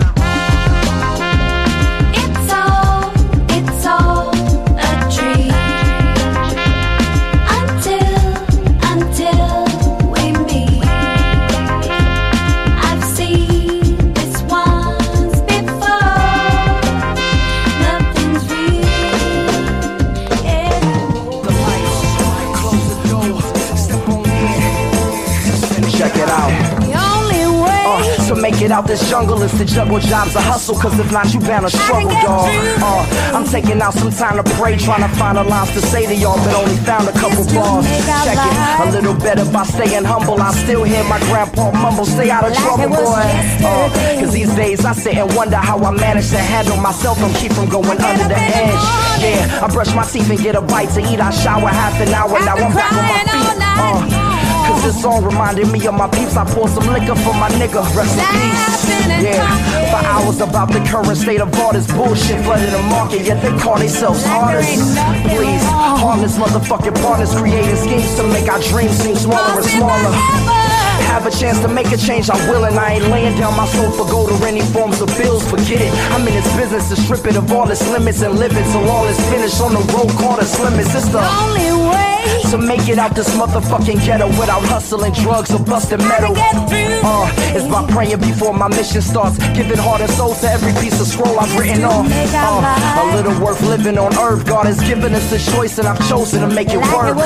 It 28.68 28.72
out 28.72 28.86
this 28.86 29.10
jungle 29.10 29.42
it's 29.44 29.58
the 29.58 29.64
juggle 29.64 29.98
jobs 29.98 30.36
or 30.36 30.44
hustle, 30.44 30.76
cause 30.76 31.00
if 31.00 31.10
not, 31.10 31.34
you 31.34 31.40
bound 31.40 31.64
to 31.64 31.72
struggle, 31.72 32.12
dog. 32.20 32.52
Uh, 32.84 33.32
I'm 33.32 33.46
taking 33.48 33.80
out 33.80 33.94
some 33.94 34.12
time 34.12 34.36
to 34.36 34.44
pray, 34.60 34.76
trying 34.76 35.08
to 35.08 35.16
find 35.16 35.38
a 35.38 35.44
lines 35.44 35.72
to 35.72 35.80
say 35.80 36.06
to 36.06 36.14
y'all, 36.14 36.36
but 36.44 36.54
only 36.54 36.76
found 36.84 37.08
a 37.08 37.14
couple 37.14 37.48
bars. 37.56 37.88
Check 38.28 38.36
it, 38.36 38.84
a 38.84 38.92
little 38.92 39.16
better 39.16 39.50
by 39.56 39.64
staying 39.64 40.04
humble. 40.04 40.36
I 40.42 40.52
still 40.52 40.84
hear 40.84 41.02
my 41.06 41.18
grandpa 41.32 41.72
mumble, 41.72 42.04
stay 42.04 42.30
out 42.30 42.44
of 42.44 42.54
trouble, 42.60 42.90
boy. 42.90 43.24
Uh, 43.64 43.88
cause 44.20 44.34
these 44.34 44.54
days 44.54 44.84
I 44.84 44.92
sit 44.92 45.16
and 45.16 45.34
wonder 45.34 45.56
how 45.56 45.80
I 45.80 45.92
manage 45.92 46.28
to 46.32 46.38
handle 46.38 46.76
myself 46.76 47.24
and 47.24 47.34
keep 47.38 47.54
from 47.54 47.70
going 47.70 47.88
under 47.88 48.28
the 48.28 48.36
edge. 48.36 48.84
Yeah, 49.24 49.64
I 49.64 49.72
brush 49.72 49.96
my 49.96 50.04
teeth 50.04 50.30
and 50.30 50.40
get 50.40 50.56
a 50.58 50.62
bite 50.62 50.92
to 50.96 51.00
eat. 51.00 51.22
I 51.22 51.32
shower 51.32 51.70
half 51.72 51.96
an 52.02 52.12
hour, 52.12 52.36
now 52.44 52.58
I'm 52.60 52.76
back 52.76 52.92
on 52.92 53.04
my 53.08 53.24
feet. 53.32 54.18
Uh, 54.20 54.27
this 54.88 55.02
song 55.02 55.22
reminded 55.22 55.68
me 55.68 55.86
of 55.86 55.94
my 55.94 56.08
peeps. 56.08 56.38
I 56.38 56.46
poured 56.46 56.72
some 56.72 56.88
liquor 56.88 57.16
for 57.16 57.34
my 57.34 57.50
nigga. 57.60 57.84
Rest 57.94 58.16
in 58.16 58.24
peace. 58.32 58.88
Yeah, 59.22 59.44
for 59.92 60.02
hours 60.08 60.40
about 60.40 60.72
the 60.72 60.80
current 60.88 61.18
state 61.18 61.42
of 61.42 61.54
all 61.60 61.74
this 61.74 61.88
bullshit 61.92 62.44
flooding 62.46 62.72
the 62.72 62.82
market. 62.84 63.26
Yet 63.26 63.42
they 63.42 63.52
call 63.60 63.78
themselves 63.78 64.24
artists. 64.26 64.96
Please, 65.36 65.64
harmless 66.02 66.38
motherfucking 66.38 66.96
partners 67.04 67.36
creating 67.36 67.76
schemes 67.76 68.16
to 68.16 68.24
make 68.32 68.48
our 68.48 68.62
dreams 68.62 68.96
seem 68.96 69.16
smaller 69.16 69.60
and 69.60 69.66
smaller. 69.66 70.57
Have 71.14 71.26
a 71.26 71.32
chance 71.32 71.60
to 71.62 71.68
make 71.68 71.92
a 71.92 71.98
change, 71.98 72.30
I 72.30 72.38
will, 72.50 72.66
and 72.66 72.78
I 72.78 72.94
ain't 72.94 73.08
laying 73.08 73.38
down 73.38 73.56
my 73.56 73.68
soul 73.68 73.92
for 73.92 74.06
gold 74.10 74.32
or 74.32 74.46
any 74.46 74.62
forms 74.62 75.02
of 75.02 75.08
bills. 75.18 75.48
Forget 75.50 75.82
it. 75.82 75.94
I'm 76.12 76.28
in 76.28 76.34
this 76.34 76.56
business 76.56 76.90
to 76.90 76.96
strip 76.96 77.26
it 77.26 77.36
of 77.36 77.52
all 77.52 77.70
its 77.70 77.88
limits 77.90 78.22
and 78.22 78.38
live 78.38 78.52
it 78.52 78.66
till 78.72 78.88
all 78.90 79.06
is 79.06 79.20
finished 79.30 79.60
on 79.62 79.74
the 79.74 79.84
road 79.94 80.10
called 80.18 80.40
its 80.40 80.60
limits. 80.60 80.94
It's 80.96 81.10
the 81.10 81.20
only 81.20 81.90
way 81.90 82.08
to 82.52 82.58
make 82.58 82.88
it 82.88 82.98
out 82.98 83.14
this 83.16 83.30
motherfucking 83.36 84.06
ghetto 84.06 84.28
without 84.40 84.64
hustling 84.64 85.12
drugs 85.14 85.52
or 85.54 85.60
busting 85.60 86.00
metal. 86.00 86.34
Uh, 86.38 87.28
it's 87.56 87.68
by 87.68 87.86
praying 87.92 88.20
before 88.20 88.54
my 88.54 88.68
mission 88.70 89.02
starts, 89.02 89.38
giving 89.54 89.78
heart 89.78 90.02
and 90.02 90.10
soul 90.12 90.34
to 90.34 90.48
every 90.48 90.72
piece 90.82 91.00
of 91.00 91.08
scroll 91.08 91.38
I've 91.40 91.54
written 91.58 91.84
off. 91.84 92.06
Uh, 92.08 93.02
a 93.04 93.16
little 93.16 93.36
worth 93.44 93.62
living 93.62 93.98
on 93.98 94.16
earth. 94.18 94.46
God 94.48 94.66
has 94.66 94.80
given 94.88 95.14
us 95.14 95.30
the 95.30 95.40
choice, 95.52 95.78
and 95.78 95.88
I've 95.88 96.00
chosen 96.08 96.42
to 96.42 96.48
make 96.48 96.70
it 96.70 96.80
work. 96.94 97.18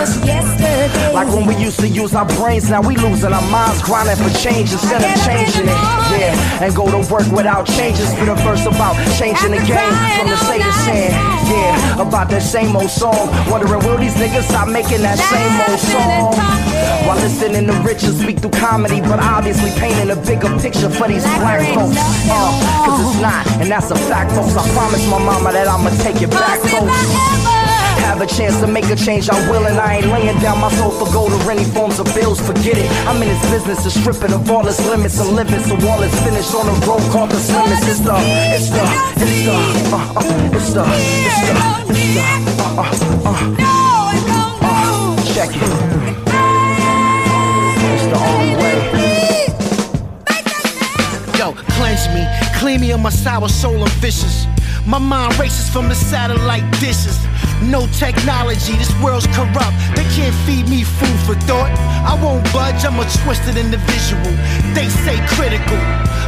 Like 1.14 1.28
when 1.30 1.46
we 1.46 1.56
used 1.56 1.80
to 1.82 1.88
use 1.88 2.16
our 2.16 2.26
brains, 2.26 2.70
now 2.70 2.82
we 2.82 2.96
losing 2.96 3.32
our 3.32 3.48
minds, 3.50 3.61
grinding 3.86 4.18
for 4.18 4.32
change 4.38 4.72
instead 4.72 5.04
of 5.04 5.12
changing 5.26 5.68
it. 5.70 5.82
Yeah, 6.18 6.64
and 6.64 6.76
go 6.76 6.90
to 6.90 7.02
work 7.12 7.28
without 7.32 7.68
changes. 7.68 8.10
Spit 8.10 8.28
a 8.28 8.36
verse 8.42 8.66
about 8.66 8.96
changing 9.18 9.52
the 9.52 9.62
game 9.64 9.94
from 10.18 10.28
the 10.30 10.38
state 10.38 10.66
of 10.66 10.74
sin. 10.82 11.12
Yeah, 11.46 12.02
about 12.02 12.30
that 12.30 12.42
same 12.42 12.76
old 12.76 12.90
song. 12.90 13.30
Wondering 13.50 13.84
will 13.86 13.98
these 13.98 14.16
niggas 14.16 14.50
stop 14.50 14.68
making 14.68 15.02
that 15.02 15.20
same 15.20 15.54
old 15.70 15.80
song? 15.80 16.34
While 17.06 17.18
listening 17.22 17.68
to 17.68 17.74
Richard 17.86 18.16
speak 18.16 18.40
through 18.40 18.58
comedy, 18.58 19.02
but 19.02 19.20
obviously 19.20 19.72
painting 19.80 20.10
a 20.10 20.16
bigger 20.16 20.50
picture 20.60 20.90
for 20.90 21.08
these 21.08 21.24
black 21.38 21.62
folks. 21.74 21.98
Uh, 22.30 22.86
Cause 22.86 23.00
it's 23.06 23.22
not, 23.22 23.46
and 23.62 23.70
that's 23.70 23.92
a 23.92 23.96
fact, 23.96 24.32
folks. 24.32 24.56
I 24.56 24.68
promise 24.74 25.06
my 25.10 25.20
mama 25.20 25.52
that 25.52 25.68
I'ma 25.68 25.90
take 26.02 26.22
it 26.22 26.32
back, 26.32 26.60
folks. 26.62 27.61
Have 28.00 28.22
a 28.22 28.26
chance 28.26 28.60
to 28.60 28.68
make 28.68 28.86
a 28.86 28.96
change, 28.96 29.30
I 29.30 29.36
will, 29.50 29.66
and 29.66 29.78
I 29.80 29.98
ain't 29.98 30.08
laying 30.08 30.38
down 30.40 30.60
my 30.60 30.72
soul 30.72 30.92
for 30.92 31.12
gold 31.12 31.32
or 31.34 31.52
any 31.52 31.66
forms 31.66 32.00
of 32.00 32.06
bills. 32.14 32.40
Forget 32.40 32.78
it. 32.78 32.90
I'm 33.08 33.22
in 33.22 33.30
this 33.30 33.42
business 33.52 33.84
to 33.84 33.90
strip 33.92 34.24
it 34.24 34.32
of 34.34 34.50
all 34.50 34.68
its 34.68 34.80
limits 34.88 35.20
and 35.20 35.36
limits. 35.36 35.68
So 35.68 35.76
all 35.90 36.02
is 36.04 36.14
finished 36.24 36.54
on 36.54 36.66
the 36.68 36.74
road 36.86 37.02
called 37.12 37.32
the 37.32 37.40
slimmest. 37.40 37.88
It's 37.88 38.00
the, 38.00 38.16
it's 38.56 38.70
the, 38.70 38.84
it's 39.22 39.46
the, 39.46 39.52
uh, 39.52 40.20
uh, 40.20 40.58
it's 40.58 40.74
the, 40.74 40.84
it's 40.84 41.40
the, 41.48 41.54
it's 41.90 42.04
the, 42.16 42.26
uh, 42.62 42.82
uh, 42.82 42.88
uh, 43.26 43.60
uh, 44.62 45.16
check 45.34 45.50
it. 45.50 45.62
It's 47.94 48.06
the 48.12 48.18
only 48.18 48.54
way. 48.62 48.76
Yo, 51.38 51.54
cleanse 51.76 52.08
me, 52.14 52.24
clean 52.60 52.82
me 52.82 52.92
of 52.92 53.00
my 53.00 53.10
sour 53.10 53.48
soul 53.48 53.82
and 53.82 53.92
vicious. 53.94 54.46
My 54.86 54.98
mind 54.98 55.38
races 55.40 55.70
from 55.70 55.88
the 55.90 55.96
satellite 55.96 56.70
dishes. 56.80 57.18
No 57.62 57.86
technology, 57.94 58.74
this 58.74 58.92
world's 59.02 59.28
corrupt. 59.28 59.78
They 59.96 60.06
can't 60.16 60.34
feed 60.46 60.68
me 60.68 60.84
food 60.84 61.20
for 61.26 61.36
thought. 61.46 61.70
I 62.06 62.18
won't 62.18 62.44
budge, 62.52 62.84
I'm 62.84 63.00
a 63.00 63.06
twisted 63.22 63.58
individual. 63.58 64.34
They 64.74 64.90
say 64.90 65.22
critical. 65.38 65.78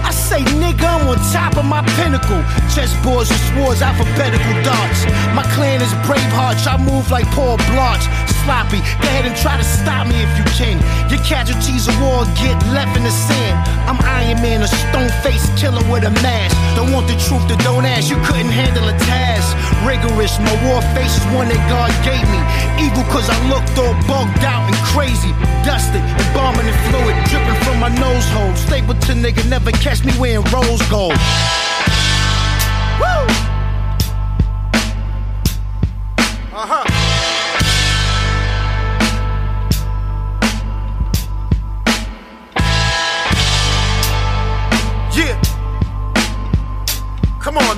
I 0.05 0.11
say, 0.11 0.41
nigga, 0.61 0.85
I'm 0.85 1.07
on 1.07 1.17
top 1.33 1.57
of 1.57 1.65
my 1.65 1.81
pinnacle. 1.97 2.41
Chessboards 2.69 3.33
with 3.33 3.43
swords, 3.49 3.81
alphabetical 3.81 4.53
darts. 4.61 5.05
My 5.33 5.43
clan 5.55 5.81
is 5.81 5.91
Bravehearts, 6.05 6.67
I 6.67 6.77
move 6.77 7.09
like 7.09 7.25
Paul 7.33 7.57
Blanche. 7.71 8.05
Sloppy, 8.43 8.83
go 8.99 9.07
ahead 9.07 9.23
and 9.23 9.35
try 9.39 9.55
to 9.55 9.63
stop 9.63 10.03
me 10.03 10.19
if 10.19 10.31
you 10.35 10.43
can. 10.51 10.75
Your 11.07 11.23
casualties 11.23 11.87
of 11.87 11.95
war 12.03 12.27
get 12.35 12.59
left 12.75 12.91
in 12.99 13.03
the 13.07 13.15
sand. 13.15 13.55
I'm 13.87 13.95
Iron 14.03 14.43
Man, 14.43 14.59
a 14.61 14.67
stone 14.67 15.07
faced 15.23 15.47
killer 15.55 15.79
with 15.87 16.03
a 16.03 16.11
mask. 16.19 16.51
Don't 16.75 16.91
want 16.91 17.07
the 17.07 17.15
truth, 17.23 17.47
to 17.47 17.55
don't 17.63 17.87
ask. 17.87 18.11
You 18.11 18.19
couldn't 18.27 18.51
handle 18.51 18.83
a 18.83 18.95
task. 19.07 19.55
Rigorous, 19.87 20.35
my 20.43 20.51
war 20.67 20.83
face 20.91 21.15
is 21.15 21.23
one 21.31 21.47
that 21.47 21.63
God 21.71 21.87
gave 22.03 22.27
me. 22.27 22.39
Evil 22.83 23.07
cause 23.07 23.31
I 23.31 23.39
looked 23.47 23.79
all 23.79 23.95
bugged 24.11 24.43
out 24.43 24.67
and 24.67 24.75
crazy. 24.91 25.31
Dusted, 25.63 26.03
embalming 26.03 26.67
and 26.67 26.79
fluid 26.91 27.15
dripping 27.31 27.59
from 27.63 27.79
my 27.79 27.95
nose 27.95 28.27
hole. 28.35 28.51
Stapleton 28.59 29.23
nigga 29.23 29.47
never 29.47 29.71
catch 29.71 30.03
me 30.03 30.11
wearing 30.19 30.43
rose 30.51 30.83
gold. 30.91 31.15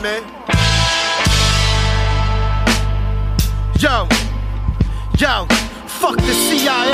Yo, 0.05 0.11
yo, 5.17 5.47
fuck 5.89 6.15
the 6.17 6.35
CIA, 6.45 6.93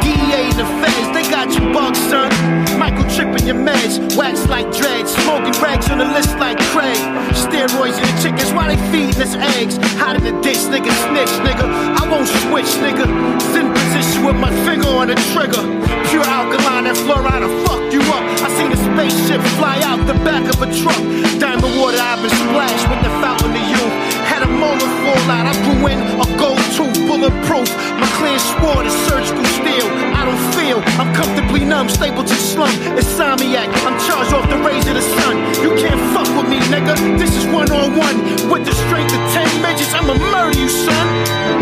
DEA, 0.00 0.48
the 0.56 0.64
feds. 0.80 1.12
They 1.12 1.28
got 1.28 1.52
you 1.52 1.60
bugged, 1.74 1.96
son. 1.96 2.32
Michael 2.78 3.04
tripping 3.10 3.46
your 3.46 3.56
meds, 3.56 4.16
wax 4.16 4.48
like 4.48 4.72
dreads, 4.72 5.14
smoking 5.16 5.52
rags 5.60 5.90
on 5.90 5.98
the 5.98 6.06
list 6.06 6.38
like 6.38 6.58
Craig. 6.72 6.96
Steroids 7.36 7.98
in 8.00 8.08
the 8.08 8.22
chickens, 8.22 8.54
why 8.54 8.74
they 8.74 8.80
feeding 8.90 9.20
us 9.20 9.34
eggs? 9.58 9.76
Hot 10.00 10.16
in 10.16 10.24
the 10.24 10.32
ditch, 10.40 10.64
nigga, 10.72 10.88
snitch, 11.04 11.36
nigga. 11.44 11.68
I 12.00 12.08
won't 12.10 12.26
switch, 12.26 12.72
nigga. 12.80 13.04
Zen 13.52 13.68
position 13.70 14.24
with 14.24 14.36
my 14.36 14.50
finger 14.64 14.88
on 14.88 15.08
the 15.08 15.16
trigger. 15.36 15.60
Pure 16.08 16.24
alkaline 16.24 16.86
and 16.86 16.96
fluoride 17.04 17.44
fuck 17.66 17.92
you 17.92 18.00
up. 18.00 18.24
I 18.40 18.48
seen 18.56 18.72
a 18.72 18.85
spaceship 18.96 19.42
fly 19.60 19.76
out 19.84 20.00
the 20.06 20.16
back 20.24 20.42
of 20.48 20.56
a 20.64 20.68
truck. 20.72 20.96
Diamond 21.36 21.76
water, 21.76 22.00
I've 22.00 22.20
been 22.24 22.32
splashed 22.32 22.88
with 22.88 23.02
the 23.04 23.12
fountain 23.20 23.52
of 23.52 23.66
youth. 23.68 23.94
Had 24.24 24.40
a 24.42 24.48
molar 24.48 24.90
fall 25.04 25.28
out, 25.28 25.44
I 25.44 25.54
grew 25.68 25.84
in 25.92 26.00
a 26.00 26.26
gold 26.40 26.64
tooth, 26.72 26.96
bulletproof. 27.04 27.68
My 28.00 28.08
clan 28.16 28.40
swore 28.40 28.82
to 28.82 28.92
surgical 29.04 29.44
steel. 29.60 29.86
I 30.16 30.24
don't 30.24 30.44
feel, 30.56 30.80
I'm 30.96 31.12
comfortably 31.12 31.60
numb, 31.64 31.90
stable 31.90 32.24
to 32.24 32.36
slum. 32.36 32.72
Insomniac, 32.96 33.68
I'm 33.84 33.96
charged 34.08 34.32
off 34.32 34.48
the 34.48 34.60
rays 34.64 34.88
of 34.88 34.94
the 34.94 35.04
sun. 35.20 35.36
You 35.60 35.76
can't 35.76 36.00
fuck 36.16 36.28
with 36.32 36.48
me, 36.48 36.58
nigga. 36.72 36.96
This 37.18 37.36
is 37.36 37.44
one 37.52 37.70
on 37.70 37.96
one. 37.96 38.16
With 38.48 38.64
the 38.64 38.72
strength 38.72 39.12
of 39.12 39.22
10 39.36 39.60
midgets, 39.60 39.92
I'ma 39.92 40.14
murder 40.32 40.56
you, 40.58 40.70
son. 40.70 41.06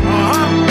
Uh 0.06 0.30
huh. 0.30 0.63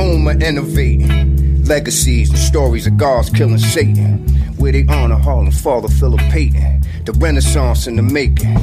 Home 0.00 0.28
of 0.28 0.42
innovating. 0.42 1.62
Legacies 1.64 2.30
and 2.30 2.38
stories 2.38 2.86
of 2.86 2.96
gods 2.96 3.28
killing 3.28 3.58
Satan. 3.58 4.26
Where 4.56 4.72
they 4.72 4.86
honor 4.88 5.16
Harlem's 5.16 5.60
father, 5.60 5.88
Philip 5.88 6.20
Payton. 6.30 6.86
The 7.04 7.12
Renaissance 7.18 7.86
in 7.86 7.96
the 7.96 8.02
making. 8.02 8.56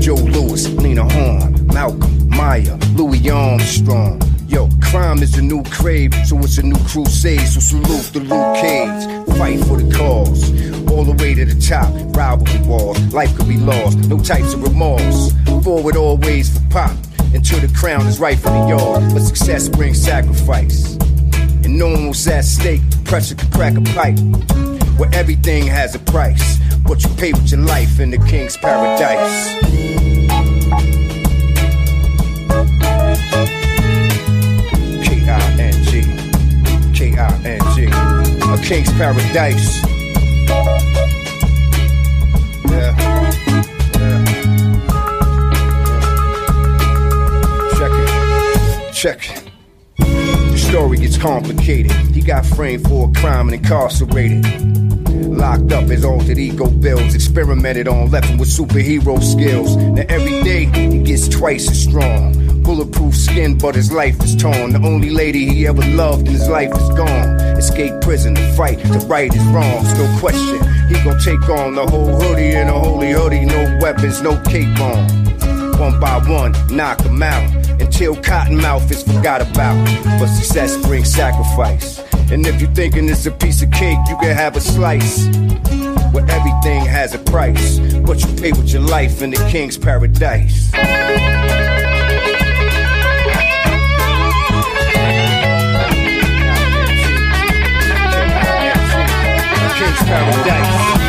Joe 0.00 0.14
Louis, 0.14 0.66
Lena 0.76 1.04
Horne, 1.12 1.66
Malcolm, 1.66 2.26
Maya, 2.30 2.78
Louis 2.94 3.28
Armstrong. 3.28 4.18
Yo, 4.48 4.70
crime 4.80 5.22
is 5.22 5.32
the 5.32 5.42
new 5.42 5.62
crave, 5.64 6.14
so 6.24 6.38
it's 6.38 6.56
a 6.56 6.62
new 6.62 6.82
crusade. 6.86 7.46
So 7.46 7.60
salute 7.60 8.14
the 8.14 8.20
Luke 8.20 8.56
Cage, 8.56 9.36
fight 9.36 9.60
for 9.66 9.76
the 9.76 9.94
cause. 9.94 10.50
All 10.90 11.04
the 11.04 11.12
way 11.22 11.34
to 11.34 11.44
the 11.44 11.60
top, 11.60 11.92
rivalry 12.16 12.66
wars. 12.66 13.12
Life 13.12 13.36
could 13.36 13.46
be 13.46 13.58
lost, 13.58 13.98
no 14.08 14.18
types 14.18 14.54
of 14.54 14.62
remorse. 14.62 15.32
Forward 15.62 15.96
always 15.96 16.48
for 16.48 16.64
pop, 16.70 16.96
until 17.34 17.60
the 17.60 17.72
crown 17.74 18.06
is 18.06 18.18
rightfully 18.18 18.68
yours. 18.68 19.12
But 19.12 19.20
success 19.20 19.68
brings 19.68 20.00
sacrifice, 20.00 20.96
and 21.64 21.78
no 21.78 21.88
one 21.88 22.08
was 22.08 22.26
at 22.28 22.44
stake. 22.44 22.82
Pressure 23.04 23.34
could 23.34 23.52
crack 23.52 23.76
a 23.76 23.80
pipe, 23.80 24.18
where 24.98 25.10
everything 25.12 25.66
has 25.66 25.94
a 25.94 25.98
price. 25.98 26.58
What 26.84 27.02
you 27.04 27.10
pay 27.16 27.32
with 27.32 27.50
your 27.50 27.60
life 27.60 28.00
in 28.00 28.10
the 28.10 28.18
king's 28.18 28.56
paradise. 28.56 29.56
K-I-N-G, 35.06 36.02
K-I-N-G, 36.94 37.86
a 37.86 38.66
king's 38.66 38.92
paradise. 38.92 41.01
Check 49.02 49.28
it. 49.30 49.50
The 49.98 50.56
story 50.56 50.96
gets 50.98 51.18
complicated. 51.18 51.90
He 52.14 52.20
got 52.20 52.46
framed 52.46 52.86
for 52.86 53.10
a 53.10 53.12
crime 53.20 53.48
and 53.48 53.56
incarcerated. 53.56 54.44
Locked 55.26 55.72
up, 55.72 55.84
his 55.88 56.04
alter 56.04 56.38
ego 56.38 56.70
builds. 56.70 57.12
Experimented 57.12 57.88
on, 57.88 58.12
left 58.12 58.28
him 58.28 58.38
with 58.38 58.48
superhero 58.48 59.20
skills. 59.20 59.74
Now 59.74 60.04
every 60.08 60.40
day 60.44 60.66
he 60.66 61.02
gets 61.02 61.26
twice 61.28 61.68
as 61.68 61.82
strong. 61.82 62.62
Bulletproof 62.62 63.16
skin, 63.16 63.58
but 63.58 63.74
his 63.74 63.90
life 63.90 64.22
is 64.22 64.36
torn. 64.36 64.72
The 64.72 64.86
only 64.86 65.10
lady 65.10 65.48
he 65.48 65.66
ever 65.66 65.84
loved 65.96 66.28
in 66.28 66.34
his 66.34 66.48
life 66.48 66.70
is 66.70 66.88
gone. 66.90 67.40
Escape 67.58 68.00
prison 68.02 68.36
to 68.36 68.52
fight 68.52 68.78
to 68.78 68.98
right 69.08 69.32
his 69.32 69.44
wrongs. 69.46 69.92
No 69.98 70.16
question, 70.20 70.60
he 70.86 70.94
gon' 71.02 71.18
take 71.18 71.48
on 71.48 71.74
the 71.74 71.84
whole 71.88 72.20
hoodie 72.20 72.54
and 72.54 72.70
a 72.70 72.78
holy 72.78 73.10
hoodie. 73.10 73.46
No 73.46 73.78
weapons, 73.82 74.22
no 74.22 74.40
cape 74.42 74.78
on. 74.78 75.08
One 75.80 75.98
by 75.98 76.18
one, 76.28 76.54
knock 76.70 77.00
him 77.00 77.20
out 77.20 77.61
until 77.82 78.14
Cottonmouth 78.14 78.90
is 78.90 79.02
forgot 79.02 79.42
about. 79.42 79.76
But 80.18 80.28
success 80.28 80.76
brings 80.86 81.12
sacrifice. 81.12 81.98
And 82.30 82.46
if 82.46 82.60
you're 82.60 82.70
thinking 82.70 83.08
it's 83.08 83.26
a 83.26 83.30
piece 83.30 83.62
of 83.62 83.70
cake, 83.70 83.98
you 84.08 84.16
can 84.16 84.34
have 84.36 84.56
a 84.56 84.60
slice. 84.60 85.26
Where 86.12 86.28
everything 86.30 86.84
has 86.86 87.14
a 87.14 87.18
price, 87.18 87.78
but 88.06 88.22
you 88.22 88.34
pay 88.40 88.52
with 88.52 88.70
your 88.72 88.82
life 88.82 89.22
in 89.22 89.30
the 89.30 89.48
king's 89.50 89.78
paradise. 89.78 90.70
King's 99.78 100.02
paradise. 100.04 101.01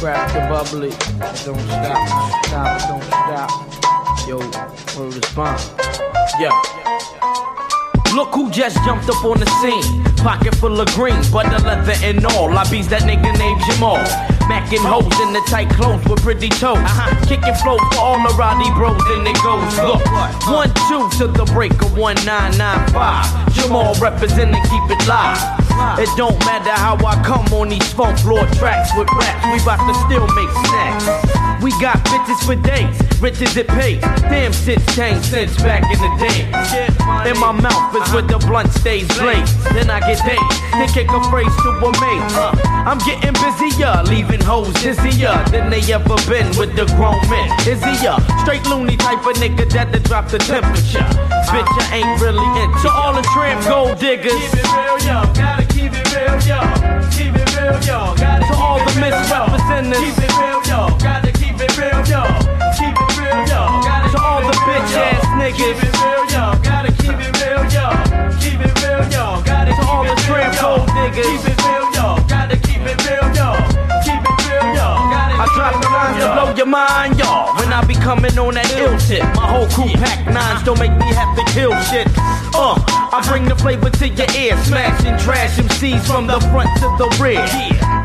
Crack 0.00 0.32
the 0.32 0.40
bubbly. 0.48 0.88
Don't 1.44 1.60
stop, 1.68 2.40
don't 2.48 2.80
stop, 2.80 2.88
don't 2.88 3.04
stop. 3.04 4.26
Yo, 4.26 4.38
word 4.98 5.12
is 5.12 5.34
bomb. 5.34 5.60
Yo. 6.40 6.48
Look 8.16 8.34
who 8.34 8.50
just 8.50 8.76
jumped 8.86 9.10
up 9.10 9.22
on 9.22 9.38
the 9.38 9.46
scene. 9.60 10.02
Pocket 10.16 10.54
full 10.54 10.80
of 10.80 10.88
green, 10.94 11.20
butter 11.30 11.62
leather 11.66 11.92
and 12.02 12.24
all. 12.24 12.48
I 12.56 12.64
beats 12.70 12.88
that 12.88 13.02
nigga 13.02 13.36
named 13.38 13.60
Jamal. 13.68 13.98
Macking 14.48 14.80
hoes 14.80 15.04
in 15.20 15.34
the 15.34 15.42
tight 15.46 15.68
clothes 15.68 16.02
with 16.08 16.22
pretty 16.22 16.48
toes. 16.48 16.78
Uh-huh. 16.78 17.26
Kicking 17.26 17.54
flow 17.56 17.76
for 17.92 18.00
all 18.00 18.26
the 18.26 18.34
Roddy 18.36 18.70
bros, 18.72 18.96
and 19.12 19.28
it 19.28 19.36
goes. 19.44 19.76
Look, 19.84 20.00
one, 20.48 20.72
two 20.88 21.10
to 21.18 21.28
the 21.28 21.44
break 21.52 21.72
of 21.82 21.98
1995. 21.98 23.52
Jamal 23.52 23.94
representing, 24.00 24.62
keep 24.64 24.90
it 24.90 25.06
live. 25.06 25.69
It 25.98 26.08
don't 26.16 26.38
matter 26.46 26.70
how 26.70 26.96
I 27.04 27.20
come 27.22 27.46
on 27.52 27.68
these 27.68 27.92
funk 27.92 28.18
floor 28.18 28.46
tracks 28.56 28.90
with 28.96 29.08
raps. 29.12 29.44
We 29.52 29.58
bout 29.64 29.80
to 29.86 29.94
still 30.06 30.26
make 30.34 30.50
snacks. 30.66 31.06
We 31.62 31.72
got 31.80 31.98
bitches 32.08 32.40
for 32.46 32.56
days, 32.56 32.96
rich 33.20 33.42
as 33.42 33.56
it 33.56 33.68
pays. 33.68 34.00
Damn 34.32 34.52
shit's 34.52 34.84
changed 34.96 35.26
since 35.26 35.56
back 35.62 35.84
in 35.92 35.98
the 36.00 36.12
day. 36.16 36.48
In 37.28 37.38
my 37.38 37.52
mouth 37.52 37.94
is 37.94 38.12
where 38.12 38.22
the 38.22 38.38
blunt 38.38 38.72
stays 38.72 39.06
blazed. 39.18 39.52
Then 39.74 39.90
I 39.90 40.00
get 40.00 40.24
dazed, 40.24 40.60
then 40.72 40.88
kick 40.88 41.08
a 41.10 41.20
phrase 41.28 41.52
to 41.62 41.70
a 41.84 41.90
mate. 42.00 42.24
I'm 42.88 42.98
getting 43.04 43.36
busier, 43.36 44.02
leaving 44.08 44.40
hoes 44.40 44.72
dizzier 44.80 45.44
than 45.50 45.68
they 45.68 45.82
ever 45.92 46.16
been 46.24 46.48
with 46.56 46.74
the 46.76 46.86
grown 46.96 47.20
men. 47.28 47.50
A 47.68 48.40
straight 48.40 48.66
loony 48.66 48.96
type 48.96 49.20
of 49.26 49.36
nigga 49.36 49.68
that 49.72 49.92
to 49.92 50.00
drop 50.00 50.28
the 50.28 50.38
temperature? 50.38 51.04
Bitch, 51.52 51.68
I 51.92 52.00
ain't 52.00 52.20
really 52.22 52.46
into 52.62 52.88
all 52.88 53.12
the 53.12 53.22
tramp 53.34 53.62
gold 53.68 53.98
diggers. 53.98 55.69
Keep 55.80 55.94
it 55.94 56.12
real, 56.12 56.36
yo. 56.44 56.60
Keep 57.08 57.36
it 57.40 57.56
real, 57.56 57.56
yo. 57.56 57.56
Keep 57.56 57.56
it 57.56 57.56
real, 57.56 57.80
yo. 57.88 58.12
Gotta 58.20 58.44
to 58.44 58.54
all 58.60 58.76
the 58.84 58.92
misrepresentatives. 59.00 60.12
Keep 60.12 60.28
it 60.28 60.36
real, 60.36 60.60
yo. 60.68 60.92
Gotta 61.00 61.32
keep 61.32 61.56
it 61.56 61.72
real, 61.80 62.04
yo. 62.04 62.20
Keep 62.76 63.00
it 63.00 63.16
real, 63.16 63.40
yo. 63.48 63.80
Gotta 63.80 64.12
to 64.12 64.20
all 64.20 64.42
the 64.44 64.52
bitch 64.68 64.92
ass 64.92 65.24
niggas. 65.40 65.56
Keep 65.56 65.80
it 65.80 65.96
real, 66.04 66.24
yo. 66.36 66.52
Gotta 66.60 66.92
keep 67.00 67.16
it 67.16 67.32
real, 67.40 67.64
yo. 67.72 67.96
Keep 68.44 68.60
it 68.60 68.76
real, 68.84 69.08
yo. 69.08 69.40
Gotta 69.40 69.72
to 69.72 69.84
all 69.88 70.04
the 70.04 70.20
tramp 70.28 70.52
gold 70.60 70.84
diggers. 70.92 71.24
Keep 71.24 71.48
it 71.48 71.64
real, 71.64 71.69
drop 75.54 75.74
the 75.82 75.88
lines 75.88 76.22
to 76.22 76.28
blow 76.32 76.54
your 76.54 76.66
mind, 76.66 77.18
y'all. 77.18 77.54
When 77.56 77.72
I 77.72 77.84
be 77.84 77.94
coming 77.94 78.36
on 78.38 78.54
that 78.54 78.70
ill 78.76 78.96
tip, 78.98 79.22
my 79.34 79.46
whole 79.46 79.68
crew 79.68 79.90
pack 79.98 80.26
nines 80.26 80.62
don't 80.62 80.78
make 80.78 80.92
me 80.92 81.08
have 81.14 81.34
to 81.36 81.44
kill 81.52 81.74
shit. 81.90 82.06
Uh, 82.54 82.76
I 83.12 83.24
bring 83.28 83.46
the 83.46 83.56
flavor 83.56 83.90
to 83.90 84.08
your 84.08 84.30
ear, 84.38 84.56
smashing 84.64 85.18
trash 85.18 85.58
MCs 85.58 86.06
from 86.06 86.26
the 86.26 86.40
front 86.52 86.70
to 86.80 86.88
the 86.98 87.08
rear. 87.22 87.42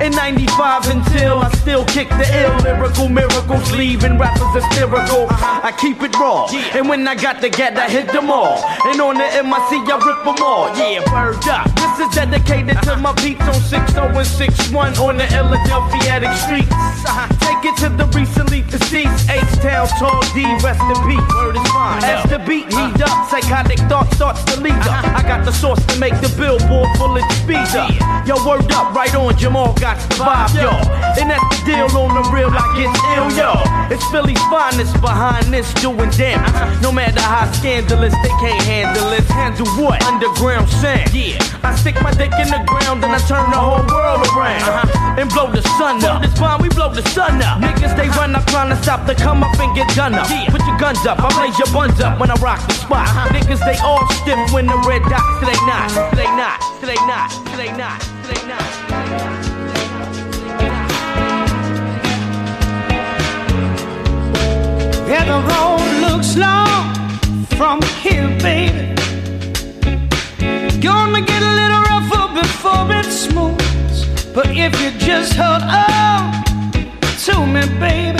In 0.01 0.11
95 0.11 0.89
until 0.89 1.39
I 1.39 1.49
still 1.61 1.85
kick 1.85 2.09
the 2.09 2.27
ill 2.41 2.55
lyrical 2.63 3.09
miracles, 3.09 3.71
leaving 3.71 4.17
rappers 4.17 4.53
hysterical. 4.53 5.27
I 5.29 5.73
keep 5.79 6.01
it 6.01 6.13
raw, 6.17 6.47
and 6.73 6.89
when 6.89 7.07
I 7.07 7.15
got 7.15 7.41
the 7.41 7.49
get, 7.49 7.77
I 7.77 7.89
hit 7.89 8.07
them 8.11 8.29
all. 8.29 8.57
And 8.85 8.99
on 9.01 9.15
the 9.15 9.27
MIC, 9.43 9.87
I 9.87 9.97
rip 10.03 10.23
them 10.25 10.43
all. 10.43 10.67
Yeah, 10.77 10.99
word 11.11 11.41
up. 11.47 11.67
This 11.75 12.07
is 12.07 12.15
dedicated 12.15 12.81
to 12.83 12.97
my 12.97 13.13
peeps 13.13 13.41
on 13.41 13.55
60 13.55 13.99
and 13.99 14.27
61 14.27 14.97
on 14.97 15.17
the 15.17 15.27
Philadelphia 15.27 16.35
streets. 16.35 17.31
Take 17.39 17.65
it 17.65 17.75
to 17.83 17.89
the 17.89 18.05
recently 18.15 18.61
deceased 18.61 19.29
H-Town 19.29 19.87
Tall 19.99 20.21
D, 20.33 20.43
rest 20.63 20.81
in 20.81 20.97
peace. 21.07 21.27
Word 21.35 21.55
is 21.55 21.67
fine. 21.71 22.03
As 22.03 22.23
the 22.29 22.39
beat 22.39 22.67
uh-huh. 22.71 22.91
heat 22.91 23.01
up, 23.01 23.29
psychotic 23.29 23.79
thought 23.89 24.11
starts 24.13 24.43
to 24.45 24.59
lead 24.61 24.77
up. 24.85 25.03
Uh-huh. 25.03 25.19
I 25.19 25.21
got 25.23 25.45
the 25.45 25.51
sauce 25.51 25.83
to 25.87 25.99
make 25.99 26.13
the 26.21 26.29
billboard 26.37 26.89
full 26.97 27.17
of 27.17 27.25
speed 27.41 27.69
up. 27.75 27.91
Yo, 28.27 28.35
word 28.45 28.71
up, 28.71 28.93
right 28.93 29.13
on, 29.15 29.37
Jamal 29.37 29.73
got 29.75 29.97
the 30.09 30.23
vibe, 30.25 30.55
yo. 30.55 30.71
And 31.19 31.29
that's 31.29 31.43
the 31.59 31.65
deal 31.65 31.89
on 31.97 32.13
the 32.15 32.23
real, 32.31 32.49
I 32.49 32.63
get 32.77 32.91
ill, 33.17 33.29
yo. 33.33 33.51
It's 33.93 34.05
Philly's 34.09 34.41
finest 34.49 34.99
behind 35.01 35.53
this 35.53 35.71
doing 35.75 36.09
damage. 36.11 36.49
Uh-huh. 36.53 36.81
No 36.81 36.91
matter 36.91 37.21
how 37.21 37.51
scandalous, 37.51 38.13
they 38.23 38.33
can't 38.41 38.63
handle 38.63 39.11
it. 39.13 39.23
Handle 39.25 39.67
what? 39.81 40.03
Underground 40.03 40.69
sand. 40.69 41.13
Yeah. 41.13 41.37
I 41.63 41.75
stick 41.75 41.95
my 42.01 42.11
dick 42.11 42.31
in 42.37 42.49
the 42.49 42.61
ground 42.65 43.03
and 43.03 43.13
I 43.13 43.19
turn 43.25 43.49
the 43.49 43.57
whole 43.57 43.81
world 43.89 44.21
around. 44.37 44.89
And 45.17 45.29
blow 45.29 45.49
the 45.51 45.61
sun 45.77 46.03
up. 46.03 46.21
This 46.21 46.37
bomb, 46.37 46.61
we 46.61 46.69
blow 46.69 46.93
the 46.93 47.01
sun 47.09 47.24
up. 47.41 47.61
Niggas, 47.61 47.95
they 47.97 48.09
run 48.09 48.35
up 48.35 48.45
trying 48.47 48.69
to 48.69 48.81
stop 48.81 49.05
the 49.07 49.15
come 49.15 49.43
up 49.43 49.57
and 49.59 49.75
get 49.75 49.87
done 49.95 50.13
up. 50.13 50.27
Put 50.49 50.65
your 50.65 50.77
guns 50.77 51.05
up, 51.05 51.19
I 51.19 51.29
blaze 51.33 51.57
your 51.57 51.71
buns 51.73 51.99
up 51.99 52.19
when 52.19 52.29
I 52.29 52.35
rock 52.35 52.65
the 52.67 52.73
spot. 52.73 53.07
Uh-huh. 53.07 53.29
Niggas, 53.33 53.59
they 53.65 53.77
all 53.79 54.05
stiff 54.21 54.53
when 54.53 54.67
the 54.67 54.77
red 54.87 55.01
dots, 55.09 55.25
they 55.41 55.57
not, 55.65 55.89
they 56.15 56.29
not, 56.37 56.59
they 56.81 56.95
not, 57.09 57.29
they 57.57 57.71
not, 57.77 57.99
they 58.27 58.39
not. 58.47 59.65
Yeah, 65.09 65.25
the 65.25 65.39
road 65.49 65.85
looks 66.05 66.35
long 66.35 66.93
from 67.57 67.81
here, 68.01 68.27
baby. 68.39 68.93
Gonna 70.81 71.21
get 71.21 71.41
a 71.41 71.53
little 71.61 71.81
rougher 71.89 72.41
before 72.41 72.91
it 72.91 73.05
smooths. 73.05 74.25
But 74.33 74.47
if 74.51 74.73
you 74.81 74.91
just 74.99 75.33
hold 75.33 75.63
on 75.63 76.44
to 77.25 77.43
me, 77.47 77.61
baby, 77.79 78.19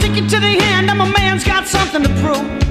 take 0.00 0.16
you 0.16 0.28
to 0.28 0.40
the 0.40 0.58
end. 0.60 0.90
I'm 0.90 1.00
a 1.00 1.06
man's 1.06 1.44
got 1.44 1.68
something 1.68 2.02
to 2.02 2.08
prove. 2.20 2.67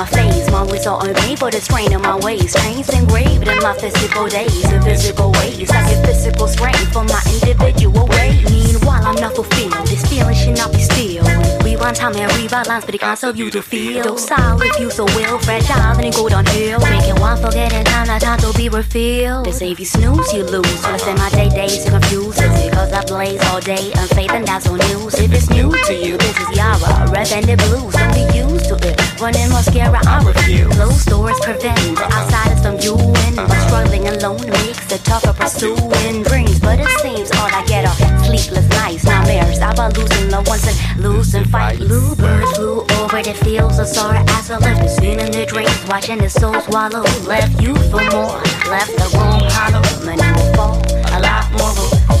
My 0.00 0.06
face. 0.06 0.50
My 0.50 0.62
wits 0.62 0.86
are 0.86 1.04
me, 1.04 1.36
but 1.38 1.54
it's 1.54 1.64
strain 1.64 1.92
in 1.92 2.00
my 2.00 2.16
ways. 2.16 2.54
Trains 2.54 2.88
engraved 2.88 3.46
in 3.46 3.58
my 3.58 3.74
physical 3.76 4.26
days, 4.28 4.64
in 4.72 4.80
physical 4.82 5.30
ways. 5.32 5.70
I 5.70 5.80
get 5.90 6.06
physical 6.06 6.48
strength 6.48 6.92
from 6.92 7.06
my 7.06 7.20
individual 7.36 8.06
ways. 8.08 8.40
Meanwhile, 8.50 9.04
I'm 9.04 9.16
not 9.16 9.34
fulfilled. 9.34 9.86
This 9.88 10.02
feeling 10.08 10.34
should 10.34 10.56
not 10.56 10.72
be 10.72 10.80
still. 10.80 11.24
Rewind 11.64 11.96
time 11.96 12.16
and 12.16 12.32
rewrite 12.36 12.66
lines, 12.66 12.84
but 12.86 12.94
it 12.94 13.00
can't 13.00 13.18
serve 13.18 13.36
you 13.36 13.50
to 13.50 13.60
feel. 13.60 14.02
Docile 14.02 14.62
if 14.62 14.80
you 14.80 14.90
so 14.90 15.04
will, 15.04 15.38
fragile, 15.40 15.94
then 15.96 16.06
it 16.06 16.14
go 16.14 16.28
downhill. 16.30 16.80
Making 16.80 17.20
one 17.20 17.36
forget 17.36 17.70
forgetting 17.70 17.84
time, 17.84 18.06
not 18.06 18.22
time 18.22 18.38
to 18.38 18.52
be 18.56 18.70
refilled. 18.70 19.44
They 19.44 19.52
say 19.52 19.70
if 19.72 19.80
you 19.80 19.86
snooze, 19.86 20.32
you 20.32 20.44
lose. 20.44 20.80
So 20.80 20.88
I 20.88 20.96
spend 20.96 21.18
my 21.18 21.28
day 21.30 21.50
days 21.50 21.84
to 21.84 21.90
confuse. 21.90 22.40
Is 22.40 22.64
it 22.64 22.72
cause 22.72 22.92
I 22.92 23.04
blaze 23.04 23.42
all 23.48 23.60
day, 23.60 23.92
unfaith 23.96 24.30
and 24.30 24.46
that's 24.48 24.66
on 24.66 24.78
news. 24.78 25.14
If 25.20 25.30
it's 25.32 25.50
new 25.50 25.70
to 25.70 25.94
you, 25.94 26.16
this 26.16 26.38
is 26.40 26.56
Yara, 26.56 27.10
red 27.12 27.30
and 27.32 27.44
the 27.44 27.56
blues. 27.68 27.92
Don't 27.92 28.14
be 28.14 28.38
used. 28.38 28.49
Running 29.20 29.50
mascara, 29.50 30.00
I 30.06 30.24
refuse. 30.24 30.74
Closed 30.76 31.06
doors 31.10 31.38
prevent 31.40 32.00
outsiders 32.00 32.62
from 32.64 32.76
in. 32.80 33.36
But 33.36 33.52
struggling 33.68 34.08
alone 34.08 34.48
makes 34.48 34.90
it 34.90 35.04
tougher 35.04 35.34
pursuing 35.34 36.22
dreams. 36.22 36.58
But 36.58 36.80
it 36.80 36.88
seems 37.02 37.30
all 37.32 37.52
I 37.52 37.62
get 37.66 37.84
are 37.84 38.24
sleepless 38.24 38.66
nights, 38.70 39.04
nightmares 39.04 39.58
about 39.58 39.94
losing 39.98 40.30
loved 40.30 40.48
ones 40.48 40.66
and 40.66 41.02
losing 41.02 41.44
fight. 41.44 41.76
Bluebirds 41.76 42.56
flew 42.56 42.80
over 42.96 43.22
the 43.22 43.34
fields 43.44 43.78
of 43.78 43.88
sorrow 43.88 44.24
as 44.26 44.50
I 44.50 44.56
left 44.56 44.80
the 44.80 44.88
scene 44.88 45.20
in 45.20 45.30
their 45.30 45.44
dreams, 45.44 45.84
watching 45.86 46.16
the 46.16 46.30
souls 46.30 46.64
swallow. 46.64 47.02
Left 47.28 47.60
you 47.60 47.74
for 47.92 48.00
more, 48.16 48.40
left 48.72 48.96
the 48.96 49.06
room 49.12 49.44
hollow. 49.52 49.84
Many 50.02 50.32
will 50.32 50.54
fall, 50.54 50.80
a 51.12 51.20
lot 51.20 51.44
more 51.52 52.19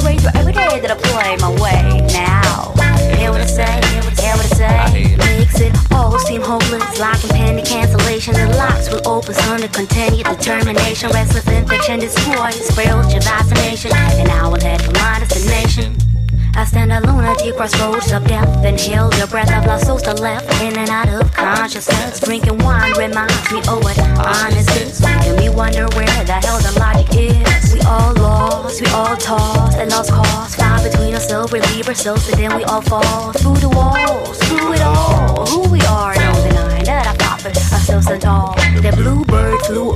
work 0.00 0.04
already 0.04 0.18
for 0.18 0.36
every 0.36 0.52
day 0.52 0.80
that 0.80 0.90
I 0.90 0.96
play 0.96 1.36
my 1.36 1.50
way. 1.60 2.00
Now, 2.12 2.72
hear 3.16 3.30
what 3.30 3.40
I 3.40 3.46
say, 3.46 3.64
hear 3.92 4.02
what 4.02 4.52
I 4.52 4.56
say. 4.56 5.16
Makes 5.16 5.60
it 5.60 5.92
all 5.92 6.18
seem 6.18 6.42
hopeless, 6.42 6.98
like 6.98 7.22
impending 7.24 7.64
cancellation. 7.64 8.34
The 8.34 8.48
locks 8.56 8.90
will 8.90 9.06
open 9.06 9.34
soon 9.34 9.60
to 9.60 9.68
continue 9.68 10.24
determination. 10.24 11.10
Restless 11.10 11.46
infection 11.48 12.00
destroys 12.00 12.56
spiritual 12.66 13.20
vaccination. 13.20 13.92
And 13.94 14.30
I 14.30 14.48
will 14.48 14.60
head 14.60 14.82
for 14.82 14.92
my 14.92 15.18
destination. 15.20 16.11
I 16.54 16.64
stand 16.64 16.92
alone 16.92 17.24
at 17.24 17.38
the 17.38 17.52
crossroads 17.56 18.12
of 18.12 18.26
death 18.26 18.64
and 18.64 18.78
heal 18.78 19.08
the 19.10 19.26
breath 19.26 19.50
of 19.52 19.64
lost 19.64 19.86
souls 19.86 20.02
to 20.02 20.12
left 20.12 20.44
in 20.62 20.76
and 20.76 20.90
out 20.90 21.08
of 21.08 21.32
consciousness. 21.32 22.20
Drinking 22.20 22.58
wine 22.58 22.92
reminds 22.98 23.50
me 23.50 23.58
of 23.60 23.82
what 23.82 23.98
honest 24.18 24.70
is. 24.76 25.00
Making 25.00 25.36
me 25.36 25.48
wonder 25.48 25.88
where 25.96 26.24
the 26.24 26.38
hell 26.44 26.58
the 26.60 26.78
logic 26.78 27.08
is. 27.16 27.74
We 27.74 27.80
all 27.80 28.12
lost, 28.14 28.80
we 28.82 28.86
all 28.88 29.16
tossed 29.16 29.78
and 29.78 29.90
lost 29.90 30.12
cause. 30.12 30.54
Fight 30.54 30.90
between 30.90 31.14
ourselves, 31.14 31.52
relieve 31.52 31.88
ourselves, 31.88 32.28
and 32.28 32.38
then 32.38 32.56
we 32.56 32.64
all 32.64 32.82
fall 32.82 33.32
through 33.32 33.56
the 33.56 33.70
walls, 33.70 34.38
through 34.44 34.74
it 34.74 34.82
all. 34.82 35.46
Who 35.46 35.70
we 35.70 35.80
are, 35.82 36.14
no 36.14 36.32
denying 36.44 36.84
that 36.84 37.06
I 37.06 37.22
for 37.42 37.48
ourselves 37.48 38.06
and 38.08 38.24
all. 38.24 38.54
The 38.54 38.92
bluebird 38.94 39.60
flew 39.62 39.94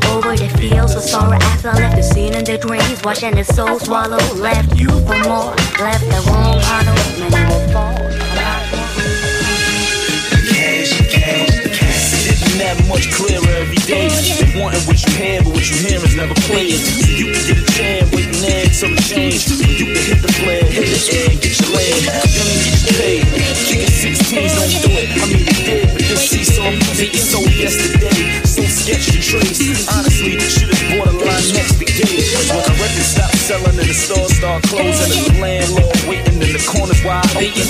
the 0.49 0.59
fields 0.59 0.95
of 0.95 1.03
sorrow 1.03 1.39
after 1.41 1.71
I 1.71 1.75
left 1.75 1.97
the 1.97 2.03
scene 2.03 2.35
in 2.35 2.45
the 2.45 2.59
dreams, 2.59 3.03
watching 3.05 3.35
the 3.35 3.45
soul 3.45 3.79
swallow. 3.79 4.19
Left 4.35 4.79
you 4.79 4.89
for 4.89 5.19
more, 5.27 5.55
left 5.81 6.05
the 6.07 6.21
room 6.27 6.59
hollow. 6.63 6.95
Many 7.19 7.43
will 7.51 7.67
fall. 7.73 7.95
cash, 10.53 10.93
cash, 11.11 11.55
cash. 11.79 12.27
Getting 12.27 12.59
that 12.59 12.77
much 12.89 13.11
clearer 13.13 13.49
every 13.59 13.81
day. 13.87 14.09
Oh, 14.11 14.21
they 14.21 14.61
wanting 14.61 14.85
what 14.87 14.99
you 15.03 15.13
hear, 15.15 15.43
but 15.43 15.53
what 15.53 15.67
you 15.71 15.77
hear 15.77 15.99
is 16.05 16.15
never 16.17 16.35
playing. 16.47 16.79
You 17.17 17.33
can 17.33 17.43
get 17.47 17.59
a 17.59 17.67
jam, 17.73 18.11
waiting 18.13 18.41
there 18.43 18.67
it 18.67 19.03
change. 19.03 19.49
You 19.51 19.87
can 19.89 20.03
hit 20.05 20.21
the 20.23 20.31
flare, 20.37 20.65
hit 20.65 20.87
the 20.87 21.01
air, 21.17 21.33
get 21.41 21.55
your 21.59 21.71
land. 21.75 22.03
Then 22.07 22.49
you 22.55 22.71
get 22.71 22.93
paid. 22.99 23.25
Kicking 23.67 23.95
16s 24.15 24.53
don't 24.55 24.75
do 24.85 24.91
it. 24.95 25.09
I 25.11 25.27
mean, 25.27 25.45
they 25.47 25.59
did, 25.65 25.87
but 25.95 26.05
this 26.07 26.31
seesaw 26.31 26.71
music 26.71 27.15
is 27.15 27.31
so 27.31 27.41
yesterday. 27.41 28.46
Sketch 28.87 29.11
to 29.11 29.19
trace. 29.19 29.83
Honestly, 29.91 30.39
should 30.39 30.71
have 30.71 30.79
bought 30.95 31.11
a 31.11 31.19
line 31.19 31.43
next 31.59 31.75
to 31.75 31.83
gate. 31.83 32.23
When 32.55 32.63
the 32.63 32.75
records 32.79 33.19
stop 33.19 33.35
selling 33.35 33.75
and 33.75 33.91
the 33.91 33.91
stores 33.91 34.39
start 34.39 34.63
closing, 34.71 35.11
and 35.11 35.27
the 35.27 35.43
landlord 35.43 35.99
waiting 36.07 36.39
in 36.39 36.55
the 36.55 36.63
corners 36.63 37.03
wide 37.03 37.27
open. 37.35 37.67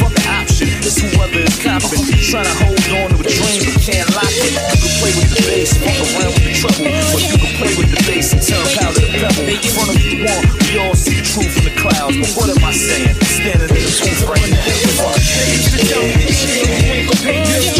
Fuck 0.00 0.08
the 0.08 0.24
option, 0.24 0.72
it's 0.80 1.04
whoever 1.04 1.44
is 1.44 1.52
copping. 1.60 2.00
Trying 2.32 2.48
to 2.48 2.54
hold 2.64 2.80
on 2.80 3.12
to 3.12 3.20
a 3.20 3.28
dream, 3.28 3.60
but 3.60 3.76
can't 3.76 4.08
lock 4.16 4.32
it. 4.40 4.56
You 4.72 4.88
can 4.88 4.92
play 5.04 5.12
with 5.20 5.36
the 5.36 5.40
bass, 5.44 5.76
fuck 5.84 6.00
around 6.16 6.32
with 6.32 6.44
the 6.48 6.52
trouble. 6.56 6.96
But 6.96 7.20
you 7.28 7.36
can 7.44 7.52
play 7.60 7.72
with 7.76 7.90
the 7.92 8.00
bass 8.08 8.32
and 8.32 8.40
turn 8.40 8.64
powder 8.72 9.04
to 9.04 9.20
pebble. 9.20 9.52
In 9.52 9.60
Front 9.68 9.92
of 9.92 10.00
you 10.00 10.24
want, 10.24 10.48
we 10.64 10.80
all 10.80 10.96
see 10.96 11.12
the 11.12 11.28
truth 11.28 11.60
in 11.60 11.68
the 11.68 11.76
clouds. 11.76 12.16
But 12.24 12.32
what 12.40 12.48
am 12.56 12.64
I 12.64 12.72
saying? 12.72 13.20
Standing 13.36 13.68
in 13.68 13.84
the 13.84 13.92
booth 14.00 14.24
right 14.24 14.48
now. 14.48 14.64
Fuck. 14.96 15.20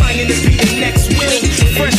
Trying 0.05 0.29
to 0.29 0.37
be 0.45 0.53
the 0.61 0.85
next 0.85 1.09
win. 1.17 1.49
Fresh 1.81 1.97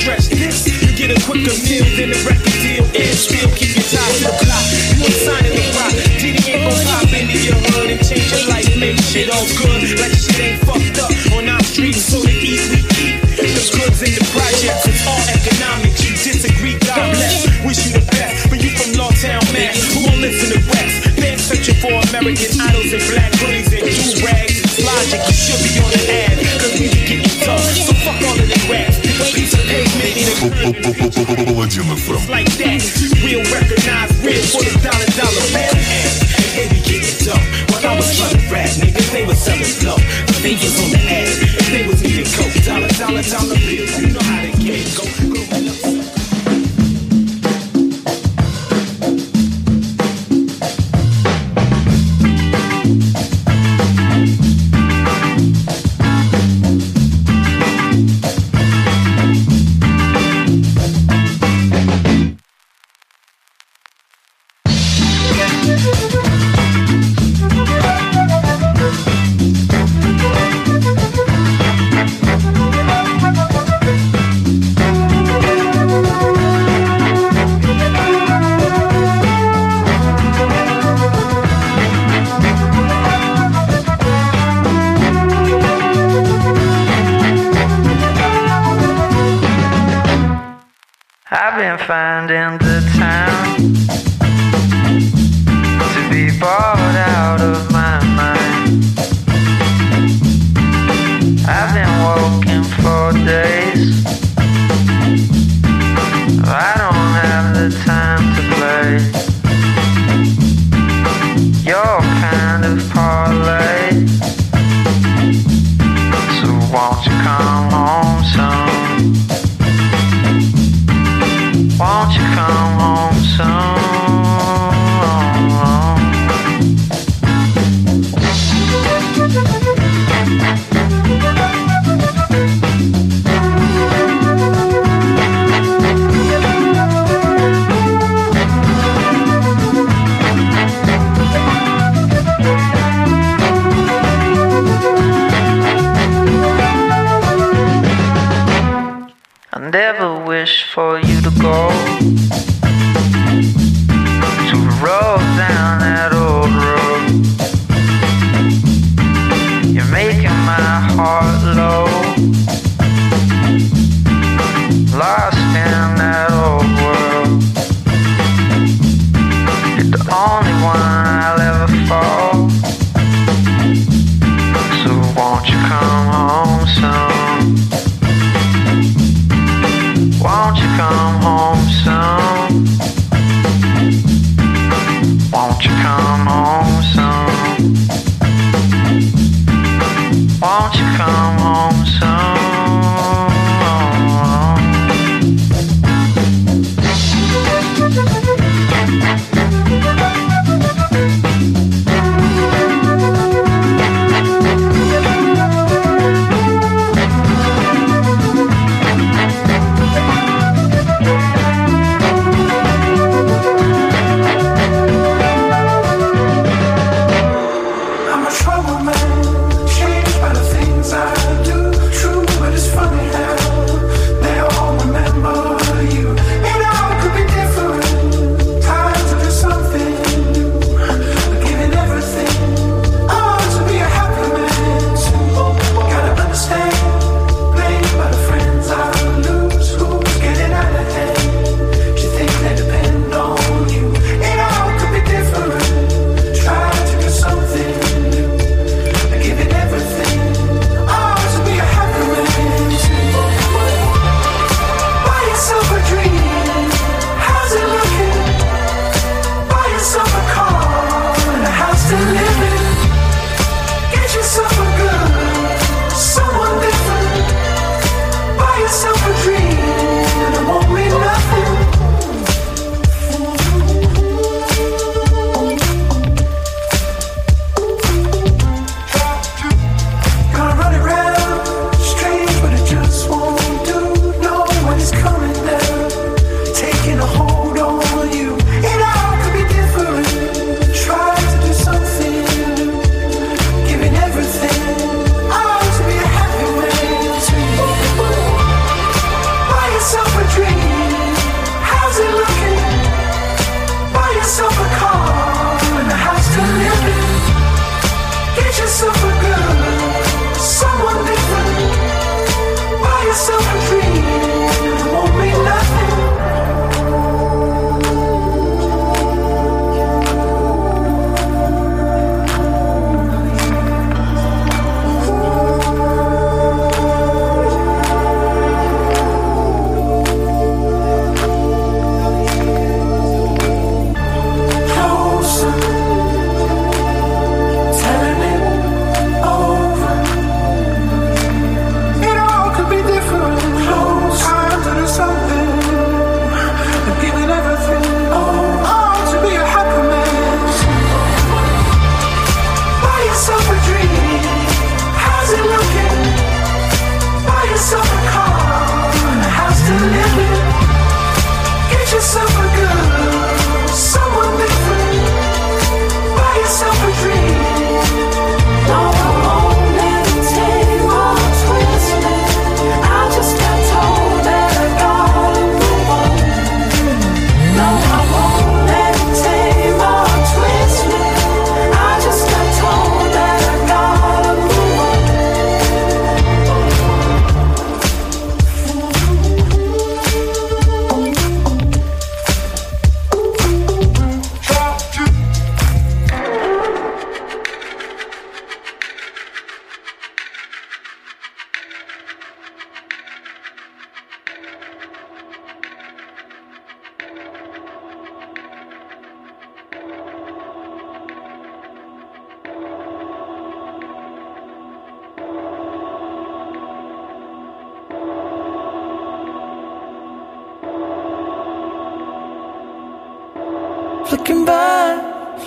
stretch 0.00 0.32
this, 0.32 0.64
you 0.80 0.96
get 0.96 1.12
a 1.12 1.18
quicker 1.28 1.52
meal 1.68 1.84
than 2.00 2.08
the 2.16 2.20
record 2.24 2.56
deal. 2.64 2.84
And 2.96 3.12
still 3.12 3.48
keep 3.52 3.76
your 3.76 3.84
ties 3.84 4.24
to 4.24 4.32
the 4.32 4.36
clock. 4.40 4.64
You 4.96 5.04
ain't 5.04 5.20
signing 5.20 5.52
the 5.52 5.64
rock. 5.76 5.92
Diddy 6.16 6.40
ain't 6.48 6.64
gon' 6.64 6.80
pop 6.88 7.12
into 7.12 7.36
your 7.44 7.60
hood 7.68 7.92
and 7.92 8.00
change 8.00 8.32
your 8.32 8.44
life, 8.48 8.68
make 8.80 8.96
shit 9.12 9.28
all 9.28 9.44
good. 9.60 9.84
Like 10.00 10.16
shit 10.16 10.40
ain't 10.40 10.60
fucked 10.64 10.96
up 11.04 11.12
on 11.36 11.52
our 11.52 11.60
streets, 11.60 12.00
so 12.00 12.24
the 12.24 12.32
eat, 12.32 12.64
we 12.72 12.80
eat. 12.96 13.20
The 13.36 13.62
goods 13.76 14.00
in 14.00 14.12
the 14.16 14.24
projects, 14.32 14.88
it's 14.88 15.04
all 15.04 15.20
economics. 15.28 16.00
You 16.00 16.16
disagree, 16.16 16.80
God 16.80 17.12
bless. 17.12 17.44
Wish 17.60 17.84
you 17.84 17.92
the 18.00 18.04
best, 18.08 18.48
but 18.48 18.58
you 18.64 18.72
from 18.72 18.96
Lawtown, 18.96 19.44
man. 19.52 19.76
Who 19.92 20.08
won't 20.08 20.24
listen 20.24 20.56
to 20.56 20.60
Rex? 20.64 20.88
Been 21.20 21.36
searching 21.36 21.76
for 21.76 21.92
American 22.08 22.56
idols 22.56 22.88
and 22.96 23.04
black 23.12 23.32
hoodies 23.36 23.68
and 23.68 23.84
do 23.84 24.24
rags. 24.24 24.64
Logic, 24.80 25.20
you 25.28 25.36
should 25.36 25.60
be 25.60 25.72
on 25.76 25.92
the 25.92 26.02
ad, 26.24 26.36
cause 26.56 26.72
we 26.80 26.88
be 26.88 27.00
getting 27.04 27.36
tough. 27.44 27.60
So 27.60 27.92
fuck 28.00 28.16
all 28.24 28.39
Паладин 30.39 31.83
ФМ. 31.97 32.29
like 32.31 32.47
that. 32.57 32.79
Real 33.21 33.43
recognize 33.51 34.15
real 34.23 34.41
for 34.47 34.63
the 34.63 34.71
dollar 34.79 35.09
dollar 35.11 35.43
bill. 35.51 35.75
And 35.75 36.55
they 36.55 36.67
be 36.71 36.79
getting 36.79 37.27
tough. 37.27 37.43
While 37.69 37.91
I 37.91 37.95
was 37.97 38.17
trying 38.17 38.39
to 38.39 38.53
rap, 38.53 38.69
niggas, 38.79 39.11
they 39.11 39.25
was 39.25 39.37
selling 39.37 39.75
love. 39.83 39.99
The 40.27 40.33
fingers 40.39 40.79
on 40.79 40.91
the 40.91 41.01
ad, 41.11 41.35
they 41.69 41.85
was 41.85 42.01
eating 42.01 42.31
coke. 42.31 42.63
Dollar, 42.63 42.87
dollar, 42.95 43.23
dollar 43.23 43.59
bills. 43.59 43.99
You 43.99 44.07
know 44.13 44.23
how 44.23 44.41
they 44.41 44.53
get 44.63 44.95
go. 44.95 45.03
go. 45.03 45.18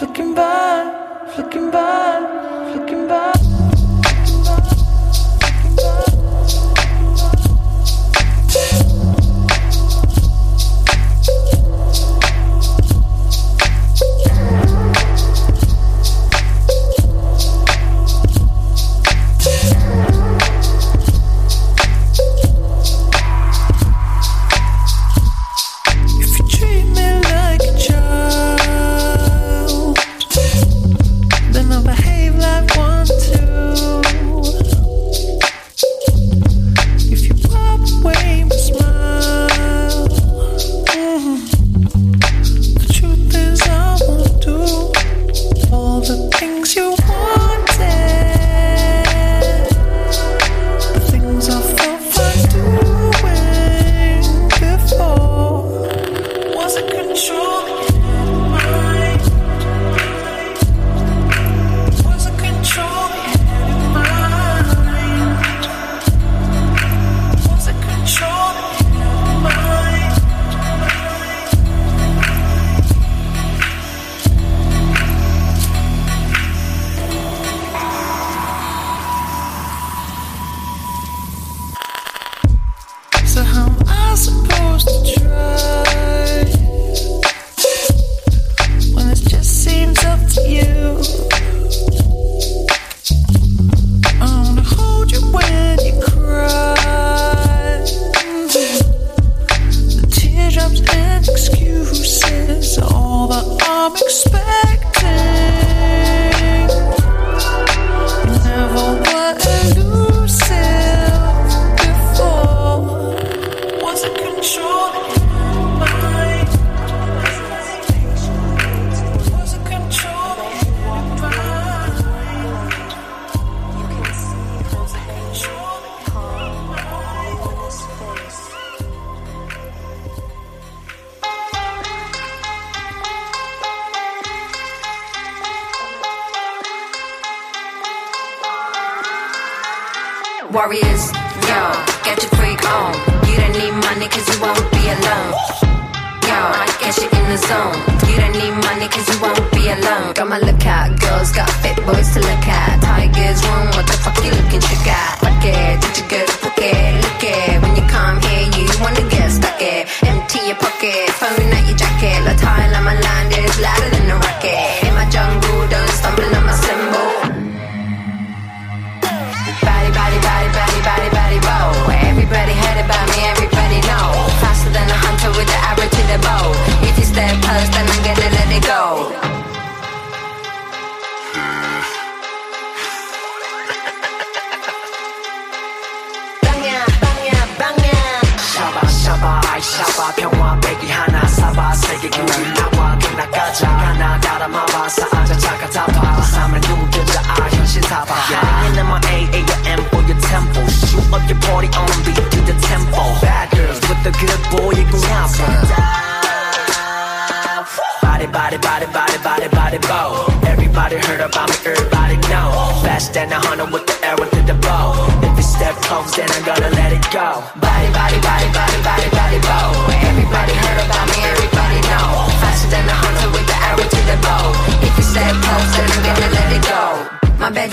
By, 0.03 0.13
flicking 0.15 0.42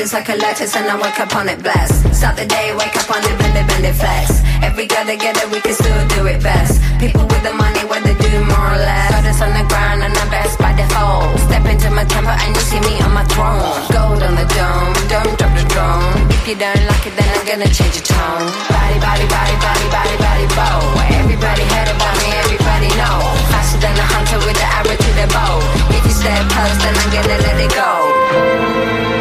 just 0.00 0.16
like 0.16 0.32
a 0.32 0.36
lettuce 0.40 0.72
and 0.80 0.88
I 0.88 0.96
wake 0.96 1.20
up 1.20 1.36
on 1.36 1.44
it 1.44 1.60
Blast. 1.60 1.92
Start 2.16 2.32
the 2.40 2.48
day, 2.48 2.72
wake 2.72 2.96
up 2.96 3.04
on 3.12 3.20
it, 3.20 3.36
bend 3.36 3.52
it, 3.52 3.68
bend 3.68 3.84
it, 3.84 3.92
flex. 3.92 4.40
Every 4.64 4.88
girl 4.88 5.04
together, 5.04 5.44
we 5.52 5.60
can 5.60 5.76
still 5.76 6.00
do 6.16 6.24
it 6.24 6.40
best. 6.40 6.80
People 6.96 7.28
with 7.28 7.44
the 7.44 7.52
money, 7.52 7.84
what 7.84 8.00
they 8.00 8.16
do 8.16 8.32
more 8.48 8.68
or 8.72 8.80
less. 8.80 9.12
Got 9.12 9.28
us 9.28 9.44
on 9.44 9.52
the 9.52 9.60
ground 9.68 10.00
and 10.00 10.16
I'm 10.16 10.30
best 10.32 10.56
by 10.56 10.72
default. 10.72 11.36
Step 11.44 11.68
into 11.68 11.92
my 11.92 12.08
temple 12.08 12.32
and 12.32 12.48
you 12.48 12.64
see 12.64 12.80
me 12.80 12.96
on 13.04 13.12
my 13.12 13.28
throne. 13.28 13.60
Gold 13.92 14.24
on 14.24 14.40
the 14.40 14.48
dome, 14.56 14.96
don't 15.12 15.36
drop 15.36 15.52
the 15.52 15.68
drone. 15.68 16.16
If 16.32 16.48
you 16.48 16.56
don't 16.56 16.80
like 16.88 17.04
it, 17.04 17.12
then 17.20 17.28
I'm 17.36 17.44
gonna 17.44 17.68
change 17.68 18.00
your 18.00 18.08
tone. 18.08 18.48
Body, 18.72 18.96
body, 19.04 19.28
body, 19.28 19.56
body, 19.60 19.86
body, 19.92 20.16
body, 20.16 20.46
bow. 20.56 20.80
Everybody 21.12 21.64
heard 21.76 21.92
about 21.92 22.16
me, 22.24 22.28
everybody 22.48 22.88
know. 22.96 23.20
Faster 23.52 23.76
than 23.84 23.92
a 24.00 24.06
hunter 24.16 24.40
with 24.48 24.56
the 24.56 24.64
arrow 24.80 24.96
to 24.96 25.10
the 25.20 25.28
bow. 25.28 25.60
If 25.92 26.08
you 26.08 26.14
step 26.16 26.40
close, 26.56 26.78
then 26.80 26.96
I'm 26.96 27.10
gonna 27.12 27.36
let 27.44 27.56
it 27.60 27.72
go. 27.76 29.19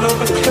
Blood 0.00 0.50